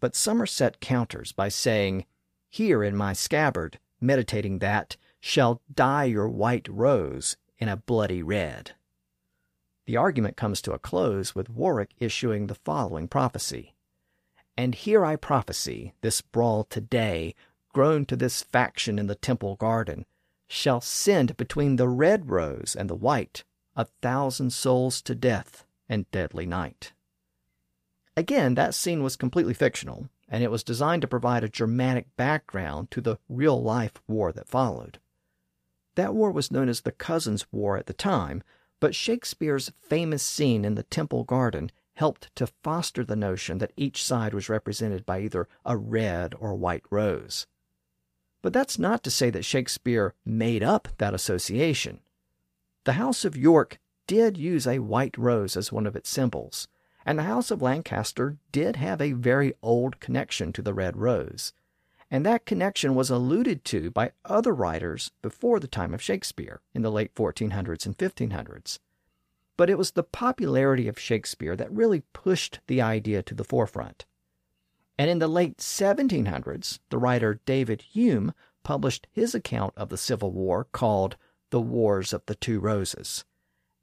[0.00, 2.06] But Somerset counters by saying,
[2.48, 8.72] Here in my scabbard, meditating that, shall dye your white rose in a bloody red.
[9.86, 13.74] The argument comes to a close with Warwick issuing the following prophecy.
[14.56, 17.34] And here I prophesy, this brawl today,
[17.72, 20.04] grown to this faction in the temple garden,
[20.48, 23.44] shall send between the red rose and the white
[23.74, 26.94] a thousand souls to death and Deadly Night.
[28.16, 32.90] Again, that scene was completely fictional, and it was designed to provide a dramatic background
[32.92, 34.98] to the real life war that followed.
[35.96, 38.42] That war was known as the Cousins' War at the time,
[38.80, 44.02] but Shakespeare's famous scene in the Temple Garden helped to foster the notion that each
[44.02, 47.46] side was represented by either a red or white rose.
[48.40, 52.00] But that's not to say that Shakespeare made up that association.
[52.84, 53.78] The House of York
[54.12, 56.68] did use a white rose as one of its symbols,
[57.06, 61.54] and the House of Lancaster did have a very old connection to the red rose,
[62.10, 66.82] and that connection was alluded to by other writers before the time of Shakespeare in
[66.82, 68.80] the late 1400s and 1500s.
[69.56, 74.04] But it was the popularity of Shakespeare that really pushed the idea to the forefront.
[74.98, 80.32] And in the late 1700s, the writer David Hume published his account of the Civil
[80.32, 81.16] War called
[81.48, 83.24] The Wars of the Two Roses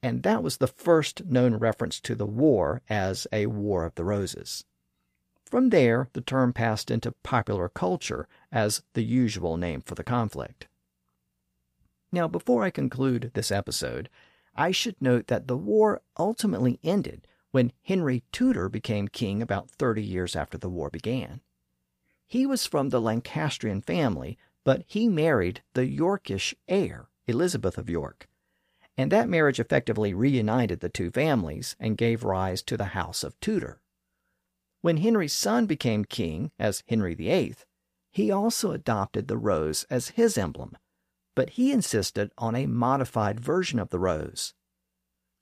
[0.02, 4.06] and that was the first known reference to the war as a War of the
[4.06, 4.66] Roses.
[5.46, 10.68] From there, the term passed into popular culture as the usual name for the conflict.
[12.12, 14.10] Now, before I conclude this episode,
[14.56, 20.04] I should note that the war ultimately ended when Henry Tudor became king about 30
[20.04, 21.42] years after the war began.
[22.28, 28.28] He was from the Lancastrian family, but he married the Yorkist heir, Elizabeth of York,
[29.00, 33.40] and that marriage effectively reunited the two families and gave rise to the House of
[33.40, 33.80] Tudor.
[34.82, 37.56] When Henry's son became king as Henry VIII,
[38.12, 40.78] he also adopted the rose as his emblem,
[41.34, 44.54] but he insisted on a modified version of the rose.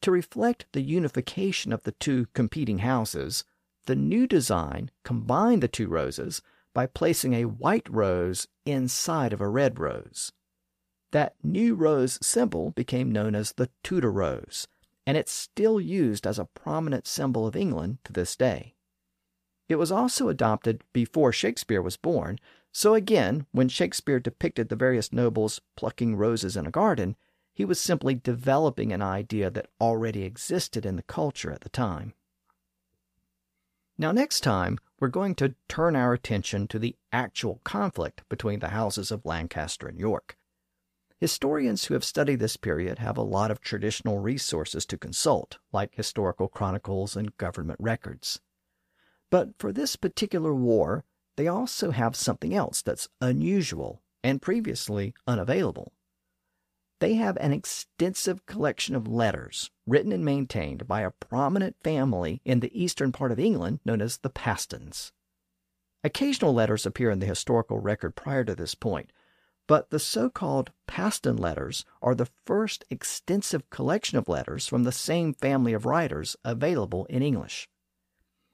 [0.03, 3.43] To reflect the unification of the two competing houses,
[3.87, 6.43] the new design combined the two roses
[6.75, 10.31] by placing a white rose inside of a red rose.
[11.17, 14.67] That new rose symbol became known as the Tudor rose,
[15.03, 18.75] and it's still used as a prominent symbol of England to this day.
[19.67, 22.37] It was also adopted before Shakespeare was born,
[22.71, 27.15] so again, when Shakespeare depicted the various nobles plucking roses in a garden,
[27.51, 32.13] he was simply developing an idea that already existed in the culture at the time.
[33.97, 38.69] Now, next time, we're going to turn our attention to the actual conflict between the
[38.69, 40.37] houses of Lancaster and York.
[41.19, 45.95] Historians who have studied this period have a lot of traditional resources to consult, like
[45.95, 48.39] historical chronicles and government records.
[49.31, 51.05] But for this particular war,
[51.35, 55.91] they also have something else that's unusual and previously unavailable.
[56.99, 62.59] They have an extensive collection of letters written and maintained by a prominent family in
[62.59, 65.11] the eastern part of England known as the Pastons.
[66.03, 69.11] Occasional letters appear in the historical record prior to this point,
[69.67, 74.91] but the so called Paston letters are the first extensive collection of letters from the
[74.91, 77.69] same family of writers available in English.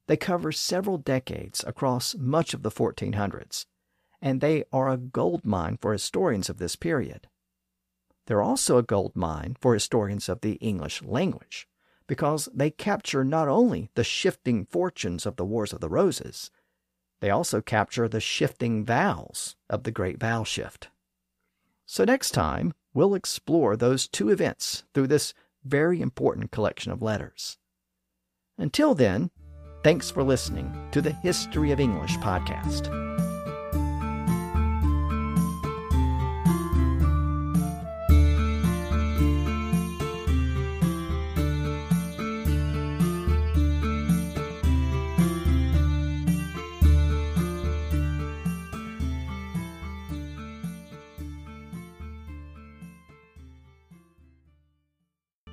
[0.08, 3.66] They cover several decades across much of the 1400s,
[4.22, 7.28] and they are a gold mine for historians of this period.
[8.26, 11.68] They're also a gold mine for historians of the English language,
[12.08, 16.50] because they capture not only the shifting fortunes of the Wars of the Roses,
[17.22, 20.90] they also capture the shifting vowels of the Great Vowel Shift.
[21.86, 27.58] So, next time, we'll explore those two events through this very important collection of letters.
[28.58, 29.32] Until then,
[29.84, 33.33] thanks for listening to the History of English podcast.